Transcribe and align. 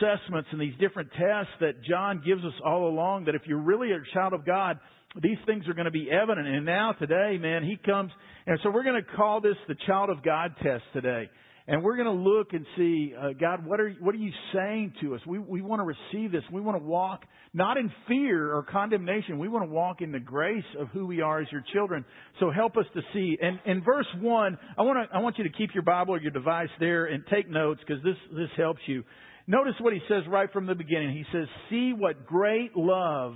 assessments 0.00 0.48
and 0.52 0.60
these 0.60 0.74
different 0.80 1.10
tests 1.12 1.52
that 1.60 1.82
John 1.82 2.22
gives 2.24 2.44
us 2.44 2.52
all 2.64 2.88
along 2.88 3.24
that 3.26 3.34
if 3.34 3.42
you're 3.46 3.58
really 3.58 3.92
a 3.92 4.00
child 4.14 4.32
of 4.32 4.44
God, 4.44 4.78
these 5.20 5.38
things 5.46 5.66
are 5.68 5.74
going 5.74 5.86
to 5.86 5.90
be 5.90 6.08
evident. 6.10 6.46
And 6.46 6.64
now 6.64 6.92
today, 6.92 7.38
man, 7.40 7.64
he 7.64 7.76
comes, 7.76 8.12
and 8.46 8.58
so 8.62 8.70
we're 8.70 8.84
going 8.84 9.02
to 9.02 9.16
call 9.16 9.40
this 9.40 9.56
the 9.68 9.74
child 9.86 10.10
of 10.10 10.22
God 10.22 10.54
test 10.62 10.84
today. 10.92 11.28
And 11.66 11.84
we're 11.84 11.96
going 11.96 12.06
to 12.06 12.30
look 12.30 12.52
and 12.52 12.66
see, 12.76 13.14
uh, 13.16 13.28
God, 13.38 13.64
what 13.64 13.78
are, 13.78 13.90
what 14.00 14.12
are 14.12 14.18
you 14.18 14.32
saying 14.52 14.94
to 15.02 15.14
us? 15.14 15.20
We, 15.24 15.38
we 15.38 15.62
want 15.62 15.80
to 15.80 15.84
receive 15.84 16.32
this. 16.32 16.42
We 16.52 16.60
want 16.60 16.76
to 16.76 16.84
walk 16.84 17.22
not 17.52 17.76
in 17.76 17.92
fear 18.08 18.52
or 18.52 18.64
condemnation. 18.64 19.38
We 19.38 19.46
want 19.46 19.68
to 19.68 19.70
walk 19.70 20.00
in 20.00 20.10
the 20.10 20.18
grace 20.18 20.64
of 20.80 20.88
who 20.88 21.06
we 21.06 21.20
are 21.20 21.40
as 21.40 21.46
your 21.52 21.62
children. 21.72 22.04
So 22.40 22.50
help 22.50 22.76
us 22.76 22.86
to 22.94 23.02
see. 23.12 23.38
And 23.40 23.60
in 23.66 23.84
verse 23.84 24.06
1, 24.20 24.58
I 24.78 24.82
want, 24.82 25.10
to, 25.10 25.16
I 25.16 25.20
want 25.20 25.38
you 25.38 25.44
to 25.44 25.50
keep 25.50 25.70
your 25.72 25.84
Bible 25.84 26.14
or 26.14 26.20
your 26.20 26.32
device 26.32 26.70
there 26.80 27.04
and 27.04 27.22
take 27.32 27.48
notes 27.48 27.80
because 27.86 28.02
this, 28.02 28.16
this 28.32 28.50
helps 28.56 28.80
you. 28.86 29.04
Notice 29.50 29.74
what 29.80 29.92
he 29.92 29.98
says 30.08 30.22
right 30.28 30.48
from 30.52 30.66
the 30.66 30.76
beginning. 30.76 31.10
He 31.10 31.24
says, 31.32 31.48
See 31.70 31.92
what 31.92 32.24
great 32.24 32.76
love 32.76 33.34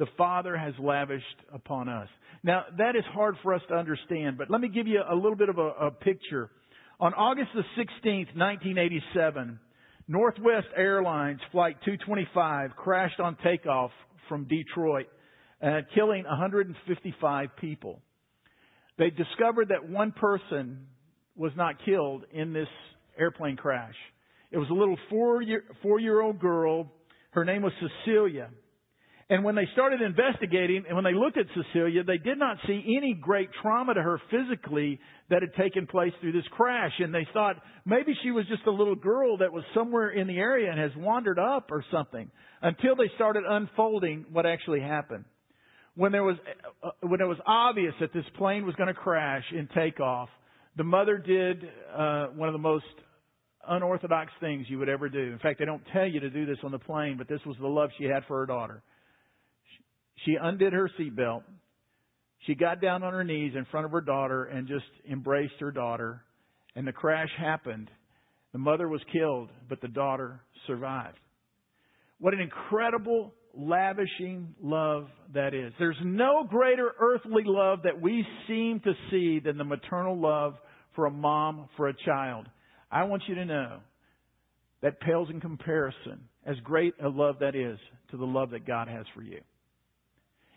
the 0.00 0.06
Father 0.18 0.58
has 0.58 0.74
lavished 0.80 1.24
upon 1.52 1.88
us. 1.88 2.08
Now, 2.42 2.64
that 2.76 2.96
is 2.96 3.04
hard 3.12 3.36
for 3.40 3.54
us 3.54 3.62
to 3.68 3.74
understand, 3.76 4.36
but 4.36 4.50
let 4.50 4.60
me 4.60 4.66
give 4.66 4.88
you 4.88 5.00
a 5.08 5.14
little 5.14 5.36
bit 5.36 5.48
of 5.48 5.58
a, 5.58 5.68
a 5.68 5.90
picture. 5.92 6.50
On 6.98 7.14
August 7.14 7.50
the 7.54 7.62
16th, 7.80 8.34
1987, 8.34 9.60
Northwest 10.08 10.66
Airlines 10.76 11.38
Flight 11.52 11.76
225 11.84 12.74
crashed 12.74 13.20
on 13.20 13.36
takeoff 13.44 13.92
from 14.28 14.48
Detroit, 14.48 15.06
uh, 15.62 15.82
killing 15.94 16.24
155 16.24 17.48
people. 17.60 18.00
They 18.98 19.10
discovered 19.10 19.68
that 19.68 19.88
one 19.88 20.10
person 20.10 20.88
was 21.36 21.52
not 21.54 21.76
killed 21.84 22.24
in 22.32 22.52
this 22.52 22.66
airplane 23.16 23.56
crash. 23.56 23.94
It 24.54 24.58
was 24.58 24.70
a 24.70 24.74
little 24.74 24.96
four 25.10 25.42
year, 25.42 25.64
four 25.82 25.98
year 25.98 26.20
old 26.20 26.38
girl. 26.38 26.92
Her 27.32 27.44
name 27.44 27.62
was 27.62 27.72
Cecilia. 27.80 28.50
And 29.28 29.42
when 29.42 29.56
they 29.56 29.66
started 29.72 30.00
investigating 30.00 30.84
and 30.86 30.94
when 30.94 31.02
they 31.02 31.12
looked 31.12 31.36
at 31.36 31.46
Cecilia, 31.54 32.04
they 32.04 32.18
did 32.18 32.38
not 32.38 32.58
see 32.64 32.94
any 32.96 33.14
great 33.14 33.48
trauma 33.60 33.94
to 33.94 34.00
her 34.00 34.20
physically 34.30 35.00
that 35.30 35.42
had 35.42 35.54
taken 35.60 35.88
place 35.88 36.12
through 36.20 36.32
this 36.32 36.44
crash. 36.52 36.92
And 37.00 37.12
they 37.12 37.26
thought 37.32 37.56
maybe 37.84 38.14
she 38.22 38.30
was 38.30 38.46
just 38.46 38.64
a 38.68 38.70
little 38.70 38.94
girl 38.94 39.38
that 39.38 39.52
was 39.52 39.64
somewhere 39.74 40.10
in 40.10 40.28
the 40.28 40.36
area 40.36 40.70
and 40.70 40.78
has 40.78 40.92
wandered 40.96 41.40
up 41.40 41.72
or 41.72 41.84
something 41.90 42.30
until 42.62 42.94
they 42.94 43.10
started 43.16 43.42
unfolding 43.48 44.26
what 44.30 44.46
actually 44.46 44.80
happened. 44.80 45.24
When 45.96 46.12
there 46.12 46.22
was, 46.22 46.36
uh, 46.84 46.90
when 47.00 47.20
it 47.20 47.26
was 47.26 47.38
obvious 47.44 47.94
that 47.98 48.12
this 48.12 48.24
plane 48.38 48.64
was 48.64 48.76
going 48.76 48.88
to 48.88 48.94
crash 48.94 49.44
in 49.52 49.68
takeoff, 49.74 50.28
the 50.76 50.84
mother 50.84 51.18
did 51.18 51.64
uh, 51.96 52.26
one 52.36 52.48
of 52.48 52.52
the 52.52 52.58
most 52.58 52.84
unorthodox 53.68 54.32
things 54.40 54.66
you 54.68 54.78
would 54.78 54.88
ever 54.88 55.08
do. 55.08 55.32
In 55.32 55.38
fact, 55.38 55.58
they 55.58 55.64
don't 55.64 55.82
tell 55.92 56.06
you 56.06 56.20
to 56.20 56.30
do 56.30 56.46
this 56.46 56.58
on 56.64 56.72
the 56.72 56.78
plane, 56.78 57.16
but 57.16 57.28
this 57.28 57.40
was 57.46 57.56
the 57.60 57.66
love 57.66 57.90
she 57.98 58.04
had 58.04 58.24
for 58.26 58.38
her 58.40 58.46
daughter. 58.46 58.82
She 60.24 60.36
undid 60.40 60.72
her 60.72 60.90
seatbelt. 60.98 61.42
She 62.46 62.54
got 62.54 62.80
down 62.80 63.02
on 63.02 63.12
her 63.12 63.24
knees 63.24 63.52
in 63.56 63.64
front 63.66 63.86
of 63.86 63.92
her 63.92 64.00
daughter 64.00 64.44
and 64.44 64.68
just 64.68 64.84
embraced 65.10 65.54
her 65.60 65.70
daughter. 65.70 66.22
And 66.76 66.86
the 66.86 66.92
crash 66.92 67.30
happened. 67.38 67.90
The 68.52 68.58
mother 68.58 68.88
was 68.88 69.00
killed, 69.12 69.50
but 69.68 69.80
the 69.80 69.88
daughter 69.88 70.40
survived. 70.66 71.18
What 72.18 72.34
an 72.34 72.40
incredible, 72.40 73.32
lavishing 73.54 74.54
love 74.62 75.08
that 75.34 75.54
is. 75.54 75.72
There's 75.78 75.96
no 76.04 76.44
greater 76.44 76.92
earthly 77.00 77.42
love 77.44 77.80
that 77.84 78.00
we 78.00 78.24
seem 78.46 78.80
to 78.80 78.92
see 79.10 79.40
than 79.40 79.58
the 79.58 79.64
maternal 79.64 80.20
love 80.20 80.54
for 80.94 81.06
a 81.06 81.10
mom 81.10 81.68
for 81.76 81.88
a 81.88 81.94
child. 82.04 82.46
I 82.94 83.02
want 83.02 83.24
you 83.26 83.34
to 83.34 83.44
know 83.44 83.80
that 84.80 85.00
pales 85.00 85.28
in 85.28 85.40
comparison 85.40 86.28
as 86.46 86.54
great 86.62 86.94
a 87.02 87.08
love 87.08 87.40
that 87.40 87.56
is 87.56 87.76
to 88.12 88.16
the 88.16 88.24
love 88.24 88.50
that 88.50 88.64
God 88.64 88.86
has 88.86 89.04
for 89.16 89.22
you. 89.22 89.40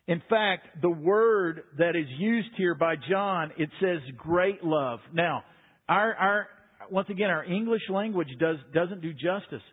In 0.05 0.21
fact, 0.29 0.67
the 0.81 0.89
word 0.89 1.63
that 1.79 1.95
is 1.95 2.05
used 2.19 2.49
here 2.55 2.75
by 2.75 2.93
John, 3.09 3.51
it 3.57 3.69
says 3.81 3.97
great 4.17 4.63
love. 4.63 4.99
Now, 5.11 5.43
our, 5.89 6.13
our, 6.13 6.47
once 6.91 7.09
again, 7.09 7.31
our 7.31 7.43
English 7.43 7.81
language 7.89 8.29
does, 8.39 8.57
doesn't 8.71 9.01
do 9.01 9.13
justice. 9.13 9.63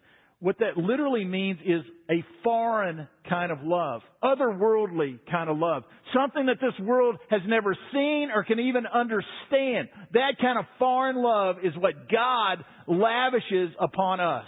What 0.41 0.59
that 0.59 0.77
literally 0.77 1.25
means 1.25 1.59
is 1.65 1.83
a 2.11 2.23
foreign 2.43 3.09
kind 3.29 3.51
of 3.51 3.59
love, 3.63 4.03
otherworldly 4.23 5.21
kind 5.31 5.49
of 5.49 5.57
love, 5.57 5.85
something 6.15 6.47
that 6.47 6.61
this 6.61 6.79
world 6.87 7.17
has 7.31 7.41
never 7.47 7.75
seen 7.93 8.29
or 8.35 8.45
can 8.45 8.61
even 8.61 8.85
understand. 8.87 9.89
That 10.13 10.35
kind 10.41 10.59
of 10.59 10.67
foreign 10.79 11.17
love 11.17 11.57
is 11.63 11.73
what 11.79 12.11
God 12.11 12.65
lavishes 12.87 13.71
upon 13.81 14.21
us. 14.21 14.45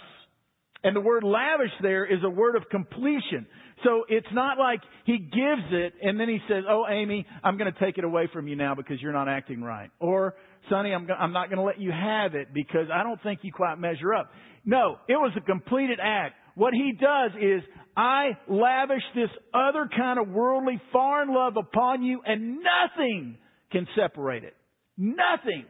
And 0.83 0.95
the 0.95 1.01
word 1.01 1.23
lavish 1.23 1.71
there 1.81 2.05
is 2.05 2.19
a 2.23 2.29
word 2.29 2.55
of 2.55 2.69
completion. 2.69 3.47
So 3.83 4.05
it's 4.09 4.27
not 4.33 4.57
like 4.57 4.81
he 5.05 5.17
gives 5.19 5.67
it 5.71 5.93
and 6.01 6.19
then 6.19 6.27
he 6.27 6.39
says, 6.47 6.63
"Oh, 6.67 6.85
Amy, 6.89 7.25
I'm 7.43 7.57
going 7.57 7.71
to 7.71 7.79
take 7.79 7.97
it 7.97 8.03
away 8.03 8.27
from 8.33 8.47
you 8.47 8.55
now 8.55 8.73
because 8.75 9.01
you're 9.01 9.13
not 9.13 9.29
acting 9.29 9.61
right," 9.61 9.91
or 9.99 10.35
"Sonny, 10.69 10.93
I'm, 10.93 11.07
I'm 11.19 11.31
not 11.31 11.49
going 11.49 11.57
to 11.57 11.63
let 11.63 11.79
you 11.79 11.91
have 11.91 12.33
it 12.33 12.53
because 12.53 12.87
I 12.91 13.03
don't 13.03 13.21
think 13.21 13.39
you 13.43 13.51
quite 13.51 13.77
measure 13.77 14.13
up." 14.13 14.31
No, 14.65 14.97
it 15.07 15.13
was 15.13 15.31
a 15.37 15.41
completed 15.41 15.99
act. 16.01 16.35
What 16.55 16.73
he 16.73 16.91
does 16.99 17.31
is, 17.39 17.61
I 17.95 18.31
lavish 18.49 19.03
this 19.13 19.29
other 19.53 19.87
kind 19.95 20.19
of 20.19 20.27
worldly, 20.27 20.81
foreign 20.91 21.33
love 21.33 21.55
upon 21.55 22.01
you, 22.01 22.21
and 22.25 22.57
nothing 22.57 23.37
can 23.71 23.87
separate 23.95 24.43
it. 24.43 24.55
Nothing. 24.97 25.65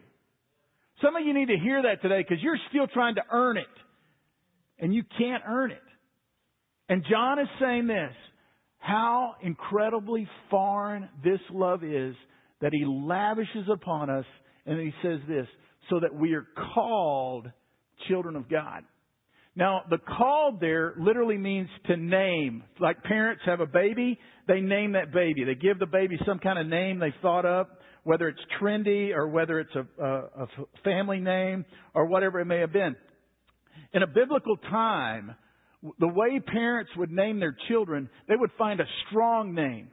Some 1.01 1.15
of 1.15 1.25
you 1.25 1.33
need 1.33 1.47
to 1.47 1.57
hear 1.57 1.83
that 1.83 2.01
today 2.01 2.25
because 2.27 2.41
you're 2.41 2.57
still 2.69 2.87
trying 2.87 3.15
to 3.15 3.21
earn 3.31 3.57
it. 3.57 3.65
And 4.79 4.93
you 4.93 5.03
can't 5.17 5.43
earn 5.47 5.71
it. 5.71 5.81
And 6.89 7.03
John 7.09 7.39
is 7.39 7.47
saying 7.59 7.87
this 7.87 8.13
how 8.79 9.35
incredibly 9.41 10.27
foreign 10.49 11.09
this 11.23 11.39
love 11.51 11.83
is 11.83 12.15
that 12.61 12.71
he 12.71 12.85
lavishes 12.85 13.67
upon 13.71 14.09
us. 14.09 14.25
And 14.65 14.79
he 14.79 14.93
says 15.01 15.19
this 15.27 15.47
so 15.89 15.99
that 15.99 16.13
we 16.13 16.33
are 16.33 16.45
called 16.73 17.49
children 18.07 18.35
of 18.35 18.49
God. 18.49 18.83
Now, 19.55 19.81
the 19.89 19.97
called 19.97 20.59
there 20.59 20.93
literally 20.99 21.37
means 21.37 21.69
to 21.87 21.97
name. 21.97 22.63
Like 22.79 23.01
parents 23.03 23.41
have 23.45 23.59
a 23.59 23.65
baby, 23.65 24.19
they 24.47 24.61
name 24.61 24.91
that 24.91 25.11
baby. 25.11 25.45
They 25.45 25.55
give 25.55 25.79
the 25.79 25.87
baby 25.87 26.17
some 26.25 26.39
kind 26.39 26.59
of 26.59 26.67
name 26.67 26.99
they've 26.99 27.11
thought 27.21 27.45
up, 27.45 27.81
whether 28.03 28.27
it's 28.27 28.39
trendy 28.61 29.15
or 29.15 29.27
whether 29.27 29.59
it's 29.59 29.75
a, 29.75 30.03
a, 30.03 30.43
a 30.43 30.47
family 30.83 31.19
name 31.19 31.65
or 31.95 32.05
whatever 32.05 32.39
it 32.39 32.45
may 32.45 32.59
have 32.59 32.71
been. 32.71 32.95
In 33.93 34.03
a 34.03 34.07
biblical 34.07 34.57
time, 34.69 35.33
the 35.99 36.07
way 36.07 36.39
parents 36.39 36.91
would 36.97 37.11
name 37.11 37.39
their 37.39 37.55
children, 37.67 38.09
they 38.27 38.35
would 38.35 38.51
find 38.57 38.79
a 38.79 38.85
strong 39.07 39.53
name. 39.53 39.89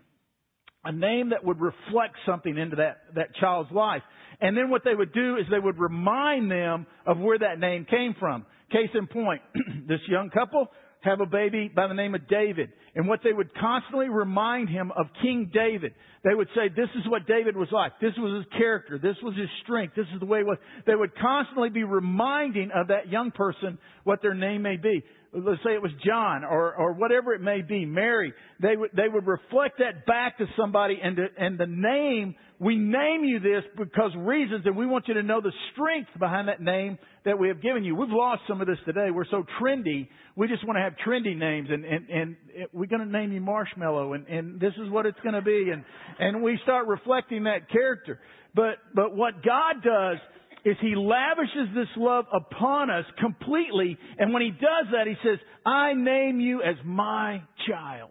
A 0.84 0.93
name 0.93 1.31
that 1.31 1.45
would 1.45 1.61
reflect 1.61 2.17
something 2.27 2.56
into 2.56 2.77
that, 2.77 2.99
that 3.15 3.34
child's 3.37 3.71
life. 3.71 4.03
And 4.41 4.56
then 4.56 4.71
what 4.71 4.83
they 4.84 4.95
would 4.95 5.12
do 5.12 5.37
is 5.37 5.45
they 5.50 5.59
would 5.59 5.78
remind 5.78 6.50
them 6.50 6.87
of 7.06 7.19
where 7.19 7.39
that 7.39 7.59
name 7.59 7.87
came 7.89 8.15
from. 8.19 8.45
Case 8.71 8.91
in 8.95 9.06
point, 9.06 9.41
this 9.89 10.00
young 10.09 10.31
couple 10.31 10.69
have 11.03 11.21
a 11.21 11.27
baby 11.27 11.71
by 11.75 11.87
the 11.87 11.95
name 11.95 12.15
of 12.15 12.28
David. 12.28 12.71
And 12.94 13.09
what 13.09 13.21
they 13.25 13.32
would 13.32 13.53
constantly 13.55 14.09
remind 14.09 14.69
him 14.69 14.93
of 14.97 15.06
King 15.21 15.50
David. 15.53 15.94
They 16.22 16.34
would 16.34 16.49
say, 16.55 16.69
this 16.69 16.88
is 16.94 17.09
what 17.09 17.27
David 17.27 17.56
was 17.56 17.69
like. 17.72 17.99
This 18.00 18.12
was 18.16 18.44
his 18.44 18.59
character. 18.59 18.99
This 18.99 19.16
was 19.22 19.37
his 19.37 19.49
strength. 19.65 19.94
This 19.97 20.06
is 20.15 20.21
the 20.21 20.27
way 20.27 20.41
it 20.41 20.47
was. 20.47 20.59
They 20.87 20.94
would 20.94 21.15
constantly 21.19 21.71
be 21.71 21.83
reminding 21.83 22.71
of 22.75 22.88
that 22.88 23.09
young 23.09 23.33
person 23.33 23.78
what 24.04 24.22
their 24.22 24.34
name 24.34 24.62
may 24.62 24.77
be 24.77 25.03
let's 25.34 25.62
say 25.65 25.75
it 25.75 25.83
was 25.83 25.91
John 26.04 26.44
or, 26.44 26.75
or 26.75 26.93
whatever 26.93 27.34
it 27.34 27.41
may 27.41 27.62
be, 27.62 27.84
Mary, 27.84 28.33
they 28.60 28.77
would, 28.77 28.91
they 28.94 29.09
would 29.09 29.27
reflect 29.27 29.78
that 29.78 30.06
back 30.06 30.38
to 30.38 30.47
somebody 30.56 30.99
and, 31.03 31.19
and 31.37 31.59
the 31.59 31.66
name, 31.66 32.37
we 32.60 32.77
name 32.77 33.25
you 33.25 33.41
this 33.41 33.65
because 33.77 34.12
reasons 34.16 34.62
and 34.65 34.77
we 34.77 34.87
want 34.87 35.09
you 35.09 35.15
to 35.15 35.22
know 35.22 35.41
the 35.41 35.53
strength 35.72 36.10
behind 36.19 36.49
that 36.49 36.60
name 36.60 36.99
that 37.25 37.38
we 37.38 37.49
have 37.49 37.60
given 37.60 37.84
you. 37.84 37.97
We've 37.97 38.09
lost 38.10 38.43
some 38.49 38.60
of 38.60 38.66
this 38.66 38.78
today. 38.87 39.10
We're 39.10 39.28
so 39.31 39.44
trendy. 39.60 40.09
We 40.37 40.47
just 40.47 40.65
want 40.66 40.77
to 40.77 40.83
have 40.83 40.94
trendy 41.06 41.36
names 41.36 41.69
and, 41.71 41.84
and, 41.84 42.09
and 42.09 42.36
we're 42.84 42.98
going 42.98 43.10
to 43.10 43.19
name 43.19 43.33
you 43.33 43.41
Marshmallow 43.41 44.13
and, 44.13 44.27
and 44.27 44.60
this 44.60 44.75
is 44.75 44.91
what 44.91 45.07
it's 45.07 45.19
going 45.22 45.34
to 45.34 45.42
be. 45.42 45.71
And, 45.72 45.84
and 46.19 46.42
we 46.42 46.59
start 46.65 46.86
reflecting 46.86 47.45
that 47.45 47.71
character. 47.71 48.21
But, 48.54 48.75
but 48.95 49.16
what 49.16 49.42
God 49.42 49.83
does 49.83 50.19
is 50.66 50.77
he 50.83 50.95
lavishes 50.95 51.75
this 51.75 51.89
love 51.97 52.27
upon 52.31 52.91
us 52.91 53.07
completely. 53.19 53.97
And 54.19 54.34
when 54.34 54.42
he 54.42 54.51
does 54.51 54.92
that, 54.92 55.07
he 55.07 55.15
says, 55.27 55.39
I 55.65 55.95
name 55.95 56.41
you 56.41 56.63
as 56.63 56.75
my 56.84 57.42
child. 57.66 58.10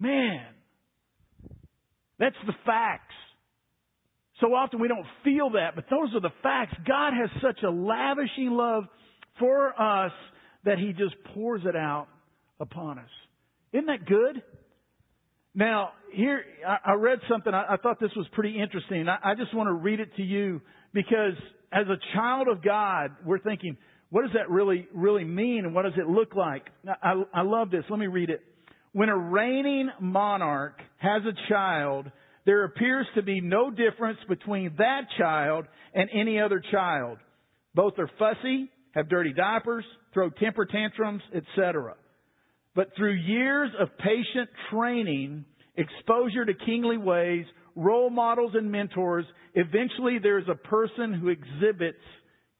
Man, 0.00 0.44
that's 2.18 2.36
the 2.46 2.54
facts. 2.66 3.14
So 4.40 4.54
often 4.54 4.80
we 4.80 4.88
don't 4.88 5.06
feel 5.22 5.50
that, 5.50 5.76
but 5.76 5.84
those 5.88 6.12
are 6.16 6.20
the 6.20 6.34
facts. 6.42 6.74
God 6.84 7.12
has 7.12 7.30
such 7.40 7.62
a 7.62 7.70
lavishing 7.70 8.50
love 8.50 8.84
for 9.38 9.80
us 9.80 10.12
that 10.64 10.78
he 10.78 10.92
just 10.92 11.14
pours 11.32 11.62
it 11.64 11.76
out 11.76 12.08
upon 12.60 12.98
us. 12.98 13.10
Isn't 13.72 13.86
that 13.86 14.06
good? 14.06 14.42
Now, 15.54 15.90
here, 16.12 16.44
I, 16.84 16.92
read 16.92 17.18
something, 17.28 17.52
I, 17.52 17.76
thought 17.82 17.98
this 17.98 18.12
was 18.16 18.26
pretty 18.32 18.60
interesting. 18.60 19.06
I, 19.08 19.34
just 19.34 19.54
want 19.54 19.68
to 19.68 19.72
read 19.72 19.98
it 19.98 20.14
to 20.16 20.22
you 20.22 20.60
because 20.92 21.34
as 21.72 21.86
a 21.88 21.96
child 22.14 22.46
of 22.48 22.62
God, 22.62 23.10
we're 23.24 23.40
thinking, 23.40 23.76
What 24.10 24.22
does 24.22 24.32
that 24.34 24.50
really, 24.50 24.86
really 24.92 25.24
mean 25.24 25.64
and 25.64 25.74
what 25.74 25.82
does 25.82 25.94
it 25.96 26.08
look 26.08 26.34
like? 26.36 26.66
I, 27.02 27.42
love 27.42 27.70
this. 27.70 27.84
Let 27.88 27.98
me 27.98 28.06
read 28.06 28.30
it. 28.30 28.42
When 28.92 29.08
a 29.08 29.16
reigning 29.16 29.88
monarch 30.00 30.80
has 30.98 31.22
a 31.24 31.48
child, 31.48 32.10
there 32.44 32.64
appears 32.64 33.06
to 33.14 33.22
be 33.22 33.40
no 33.40 33.70
difference 33.70 34.18
between 34.28 34.74
that 34.78 35.02
child 35.16 35.66
and 35.94 36.08
any 36.12 36.40
other 36.40 36.62
child. 36.70 37.18
Both 37.74 37.94
are 37.98 38.10
fussy, 38.18 38.68
have 38.94 39.08
dirty 39.08 39.32
diapers, 39.32 39.84
throw 40.12 40.30
temper 40.30 40.64
tantrums, 40.64 41.22
etc. 41.34 41.94
But 42.74 42.88
through 42.96 43.14
years 43.14 43.70
of 43.78 43.88
patient 43.98 44.48
training, 44.70 45.44
exposure 45.76 46.44
to 46.44 46.54
kingly 46.54 46.98
ways, 46.98 47.44
role 47.74 48.10
models 48.10 48.52
and 48.54 48.70
mentors, 48.70 49.24
eventually 49.54 50.18
there's 50.22 50.48
a 50.48 50.54
person 50.54 51.12
who 51.12 51.28
exhibits 51.28 51.98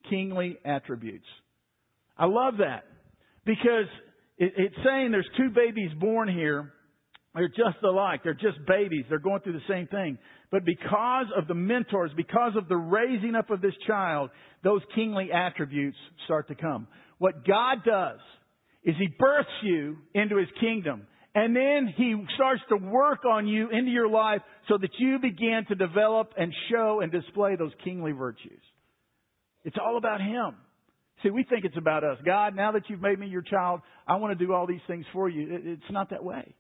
kingly 0.09 0.59
attributes. 0.65 1.27
I 2.17 2.27
love 2.27 2.55
that 2.59 2.85
because 3.45 3.87
it's 4.39 4.75
saying 4.85 5.11
there's 5.11 5.29
two 5.37 5.51
babies 5.51 5.91
born 5.99 6.29
here. 6.29 6.73
They're 7.35 7.49
just 7.49 7.83
alike. 7.85 8.21
They're 8.25 8.35
just 8.35 8.59
babies. 8.67 9.05
They're 9.09 9.19
going 9.19 9.41
through 9.43 9.53
the 9.53 9.69
same 9.69 9.87
thing. 9.87 10.19
But 10.51 10.65
because 10.65 11.27
of 11.37 11.47
the 11.47 11.55
mentors, 11.55 12.11
because 12.17 12.53
of 12.57 12.69
the 12.69 12.77
raising 12.77 13.37
up 13.37 13.51
of 13.51 13.61
this 13.61 13.75
child, 13.87 14.31
those 14.65 14.81
kingly 14.95 15.31
attributes 15.33 15.97
start 16.25 16.49
to 16.49 16.57
come. 16.57 16.89
What 17.19 17.47
God 17.47 17.85
does 17.85 18.19
is 18.85 18.95
He 18.99 19.09
births 19.19 19.49
you 19.63 19.99
into 20.15 20.37
His 20.37 20.49
kingdom. 20.61 21.07
And 21.35 21.55
then 21.55 21.93
He 21.97 22.15
starts 22.35 22.63
to 22.71 22.77
work 22.77 23.25
on 23.25 23.47
you 23.47 23.71
into 23.71 23.91
your 23.91 24.09
life 24.09 24.41
so 24.69 24.79
that 24.79 24.91
you 24.99 25.19
begin 25.19 25.65
to 25.69 25.75
develop 25.75 26.33
and 26.37 26.53
show 26.71 27.01
and 27.01 27.13
display 27.13 27.57
those 27.57 27.73
kingly 27.85 28.13
virtues. 28.13 28.63
It's 29.65 29.77
all 29.83 29.97
about 29.97 30.21
Him. 30.21 30.57
See, 31.23 31.31
we 31.31 31.45
think 31.45 31.65
it's 31.65 31.77
about 31.77 32.03
us. 32.03 32.17
God, 32.25 32.57
now 32.57 32.73
that 32.73 32.85
you've 32.89 33.03
made 33.03 33.19
me 33.19 33.27
your 33.27 33.43
child, 33.43 33.81
I 34.07 34.17
want 34.17 34.37
to 34.39 34.47
do 34.47 34.53
all 34.55 34.67
these 34.67 34.81
things 34.87 35.05
for 35.13 35.29
you. 35.29 35.49
It's 35.51 35.83
not 35.91 36.11
that 36.11 36.25
way. 36.25 36.55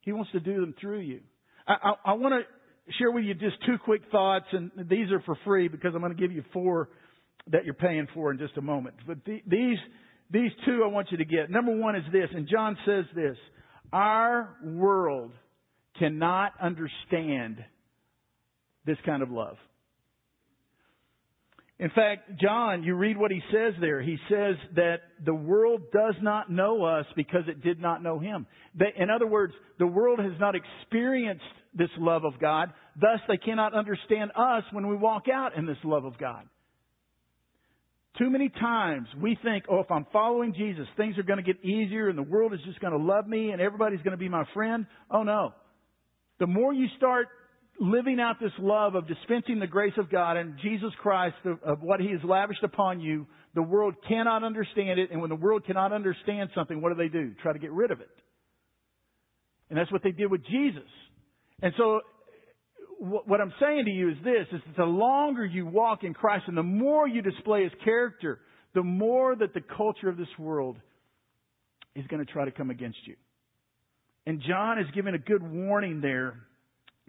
He 0.00 0.12
wants 0.12 0.30
to 0.32 0.40
do 0.40 0.60
them 0.60 0.74
through 0.80 1.00
you. 1.00 1.20
I, 1.68 1.74
I, 1.74 2.12
I 2.12 2.12
want 2.14 2.32
to 2.32 2.92
share 2.98 3.10
with 3.10 3.24
you 3.24 3.34
just 3.34 3.56
two 3.66 3.76
quick 3.84 4.02
thoughts, 4.10 4.46
and 4.52 4.70
these 4.88 5.10
are 5.10 5.20
for 5.26 5.36
free 5.44 5.68
because 5.68 5.92
I'm 5.94 6.00
going 6.00 6.14
to 6.14 6.20
give 6.20 6.32
you 6.32 6.42
four 6.52 6.88
that 7.48 7.64
you're 7.64 7.74
paying 7.74 8.06
for 8.14 8.30
in 8.30 8.38
just 8.38 8.56
a 8.56 8.62
moment. 8.62 8.96
But 9.06 9.18
the, 9.24 9.42
these, 9.46 9.78
these 10.30 10.50
two 10.64 10.82
I 10.84 10.88
want 10.88 11.08
you 11.10 11.18
to 11.18 11.24
get. 11.24 11.50
Number 11.50 11.76
one 11.76 11.96
is 11.96 12.04
this, 12.12 12.28
and 12.34 12.48
John 12.48 12.76
says 12.86 13.04
this. 13.14 13.36
Our 13.92 14.56
world 14.64 15.32
cannot 15.98 16.52
understand 16.60 17.58
this 18.84 18.98
kind 19.04 19.22
of 19.22 19.30
love. 19.30 19.56
In 21.78 21.90
fact, 21.90 22.40
John, 22.40 22.82
you 22.84 22.94
read 22.94 23.18
what 23.18 23.30
he 23.30 23.40
says 23.52 23.74
there. 23.80 24.00
He 24.00 24.16
says 24.30 24.56
that 24.76 24.96
the 25.24 25.34
world 25.34 25.82
does 25.92 26.14
not 26.22 26.50
know 26.50 26.84
us 26.84 27.04
because 27.16 27.42
it 27.48 27.62
did 27.62 27.80
not 27.80 28.02
know 28.02 28.18
him. 28.18 28.46
In 28.96 29.10
other 29.10 29.26
words, 29.26 29.52
the 29.78 29.86
world 29.86 30.18
has 30.18 30.32
not 30.40 30.54
experienced 30.54 31.44
this 31.74 31.90
love 31.98 32.24
of 32.24 32.40
God. 32.40 32.72
Thus, 32.98 33.20
they 33.28 33.36
cannot 33.36 33.74
understand 33.74 34.30
us 34.34 34.62
when 34.72 34.88
we 34.88 34.96
walk 34.96 35.24
out 35.32 35.54
in 35.54 35.66
this 35.66 35.76
love 35.84 36.06
of 36.06 36.16
God. 36.16 36.48
Too 38.18 38.30
many 38.30 38.48
times 38.48 39.08
we 39.20 39.38
think, 39.42 39.64
oh, 39.70 39.80
if 39.80 39.90
I'm 39.90 40.06
following 40.12 40.54
Jesus, 40.54 40.86
things 40.96 41.18
are 41.18 41.22
going 41.22 41.42
to 41.42 41.42
get 41.42 41.62
easier 41.62 42.08
and 42.08 42.16
the 42.16 42.22
world 42.22 42.54
is 42.54 42.60
just 42.64 42.80
going 42.80 42.92
to 42.92 42.98
love 42.98 43.26
me 43.26 43.50
and 43.50 43.60
everybody's 43.60 44.00
going 44.00 44.12
to 44.12 44.18
be 44.18 44.28
my 44.28 44.44
friend. 44.54 44.86
Oh 45.10 45.22
no. 45.22 45.52
The 46.38 46.46
more 46.46 46.72
you 46.72 46.86
start 46.96 47.28
living 47.78 48.18
out 48.18 48.36
this 48.40 48.52
love 48.58 48.94
of 48.94 49.06
dispensing 49.06 49.58
the 49.58 49.66
grace 49.66 49.92
of 49.98 50.10
God 50.10 50.36
and 50.36 50.58
Jesus 50.62 50.90
Christ 51.02 51.36
of, 51.44 51.82
what 51.82 52.00
He 52.00 52.10
has 52.12 52.20
lavished 52.24 52.62
upon 52.62 53.00
you, 53.00 53.26
the 53.54 53.62
world 53.62 53.94
cannot 54.08 54.44
understand 54.44 54.98
it. 54.98 55.10
And 55.10 55.20
when 55.20 55.30
the 55.30 55.36
world 55.36 55.66
cannot 55.66 55.92
understand 55.92 56.50
something, 56.54 56.80
what 56.80 56.90
do 56.90 56.94
they 56.94 57.08
do? 57.08 57.32
Try 57.42 57.52
to 57.52 57.58
get 57.58 57.72
rid 57.72 57.90
of 57.90 58.00
it. 58.00 58.10
And 59.68 59.78
that's 59.78 59.90
what 59.92 60.02
they 60.02 60.12
did 60.12 60.30
with 60.30 60.44
Jesus. 60.46 60.88
And 61.60 61.72
so, 61.76 62.00
what 62.98 63.40
I'm 63.40 63.52
saying 63.60 63.84
to 63.84 63.90
you 63.90 64.10
is 64.10 64.16
this, 64.24 64.46
is 64.52 64.60
that 64.66 64.76
the 64.76 64.84
longer 64.84 65.44
you 65.44 65.66
walk 65.66 66.02
in 66.02 66.14
Christ 66.14 66.44
and 66.48 66.56
the 66.56 66.62
more 66.62 67.06
you 67.06 67.22
display 67.22 67.64
His 67.64 67.72
character, 67.84 68.40
the 68.74 68.82
more 68.82 69.36
that 69.36 69.54
the 69.54 69.60
culture 69.60 70.08
of 70.08 70.16
this 70.16 70.28
world 70.38 70.76
is 71.94 72.06
going 72.06 72.24
to 72.24 72.30
try 72.30 72.44
to 72.44 72.50
come 72.50 72.70
against 72.70 72.98
you. 73.06 73.16
And 74.26 74.42
John 74.46 74.78
is 74.78 74.86
giving 74.94 75.14
a 75.14 75.18
good 75.18 75.42
warning 75.42 76.00
there 76.00 76.34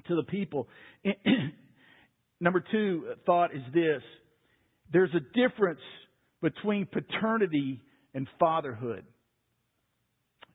to 0.07 0.16
the 0.16 0.24
people. 0.24 0.68
Number 2.40 2.63
two 2.72 3.13
thought 3.25 3.56
is 3.56 3.63
this. 3.74 4.01
There's 4.92 5.13
a 5.16 5.19
difference 5.19 5.81
between 6.42 6.86
paternity 6.86 7.81
and 8.13 8.28
fatherhood. 8.40 9.04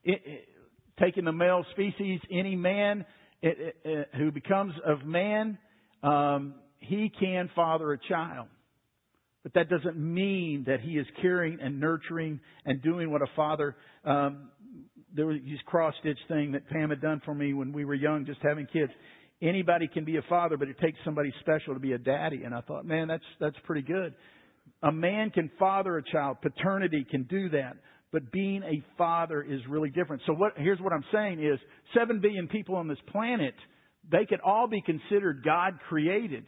It, 0.04 0.20
it, 0.24 0.48
taking 1.00 1.24
the 1.24 1.32
male 1.32 1.64
species, 1.72 2.20
any 2.30 2.56
man 2.56 3.04
it, 3.42 4.08
who 4.16 4.30
becomes 4.30 4.72
of 4.86 5.04
man, 5.04 5.58
um, 6.02 6.54
he 6.78 7.10
can 7.20 7.50
father 7.54 7.92
a 7.92 7.98
child. 8.08 8.48
But 9.42 9.54
that 9.54 9.68
doesn't 9.68 9.96
mean 9.96 10.64
that 10.68 10.80
he 10.80 10.92
is 10.92 11.06
caring 11.20 11.58
and 11.60 11.80
nurturing 11.80 12.40
and 12.64 12.80
doing 12.80 13.10
what 13.10 13.22
a 13.22 13.26
father. 13.34 13.76
Um, 14.04 14.50
there 15.14 15.26
was 15.26 15.38
this 15.44 15.58
cross 15.66 15.94
stitch 16.00 16.18
thing 16.28 16.52
that 16.52 16.68
Pam 16.68 16.90
had 16.90 17.00
done 17.00 17.20
for 17.24 17.34
me 17.34 17.52
when 17.52 17.72
we 17.72 17.84
were 17.84 17.94
young, 17.94 18.24
just 18.24 18.40
having 18.42 18.66
kids 18.66 18.92
anybody 19.42 19.88
can 19.88 20.04
be 20.04 20.16
a 20.16 20.22
father, 20.28 20.56
but 20.56 20.68
it 20.68 20.78
takes 20.78 20.98
somebody 21.04 21.34
special 21.40 21.74
to 21.74 21.80
be 21.80 21.92
a 21.92 21.98
daddy. 21.98 22.44
And 22.44 22.54
I 22.54 22.60
thought, 22.60 22.86
man, 22.86 23.08
that's, 23.08 23.24
that's 23.40 23.56
pretty 23.64 23.82
good. 23.82 24.14
A 24.82 24.92
man 24.92 25.30
can 25.30 25.50
father 25.58 25.98
a 25.98 26.02
child. 26.02 26.38
Paternity 26.40 27.04
can 27.10 27.24
do 27.24 27.50
that. 27.50 27.76
But 28.12 28.30
being 28.30 28.62
a 28.62 28.84
father 28.98 29.42
is 29.42 29.60
really 29.68 29.88
different. 29.88 30.22
So 30.26 30.34
what, 30.34 30.52
here's 30.56 30.80
what 30.80 30.92
I'm 30.92 31.04
saying 31.12 31.42
is, 31.42 31.58
seven 31.96 32.20
billion 32.20 32.46
people 32.46 32.76
on 32.76 32.86
this 32.86 32.98
planet, 33.10 33.54
they 34.10 34.26
could 34.26 34.40
all 34.40 34.68
be 34.68 34.82
considered 34.82 35.42
God 35.42 35.78
created. 35.88 36.44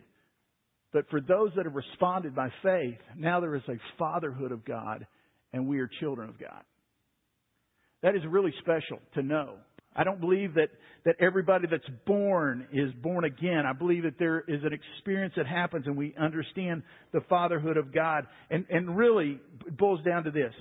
But 0.93 1.09
for 1.11 1.21
those 1.21 1.51
that 1.57 1.65
have 1.65 1.75
responded 1.75 2.35
by 2.35 2.51
faith, 2.63 2.99
now 3.17 3.41
there 3.41 3.57
is 3.57 3.63
a 3.69 3.79
fatherhood 3.99 4.53
of 4.53 4.65
God, 4.65 5.07
and 5.53 5.67
we 5.67 5.81
are 5.81 5.89
children 6.01 6.29
of 6.29 6.39
God. 6.39 6.63
That 8.03 8.15
is 8.15 8.23
really 8.29 8.53
special 8.61 8.99
to 9.15 9.23
know. 9.23 9.57
I 9.97 10.05
don't 10.05 10.21
believe 10.21 10.55
that, 10.55 10.69
that 11.05 11.17
everybody 11.21 11.67
that's 11.71 11.89
born 12.05 12.67
is 12.73 12.93
born 13.03 13.25
again. 13.25 13.65
I 13.67 13.73
believe 13.73 14.03
that 14.03 14.19
there 14.19 14.41
is 14.47 14.61
an 14.65 14.73
experience 14.73 15.35
that 15.37 15.47
happens 15.47 15.87
and 15.87 15.97
we 15.97 16.15
understand 16.21 16.83
the 17.13 17.21
fatherhood 17.29 17.77
of 17.77 17.95
God. 17.95 18.27
And, 18.51 18.67
and 18.69 18.97
really, 18.97 19.41
it 19.67 19.77
boils 19.79 20.01
down 20.05 20.25
to 20.25 20.31
this. 20.31 20.53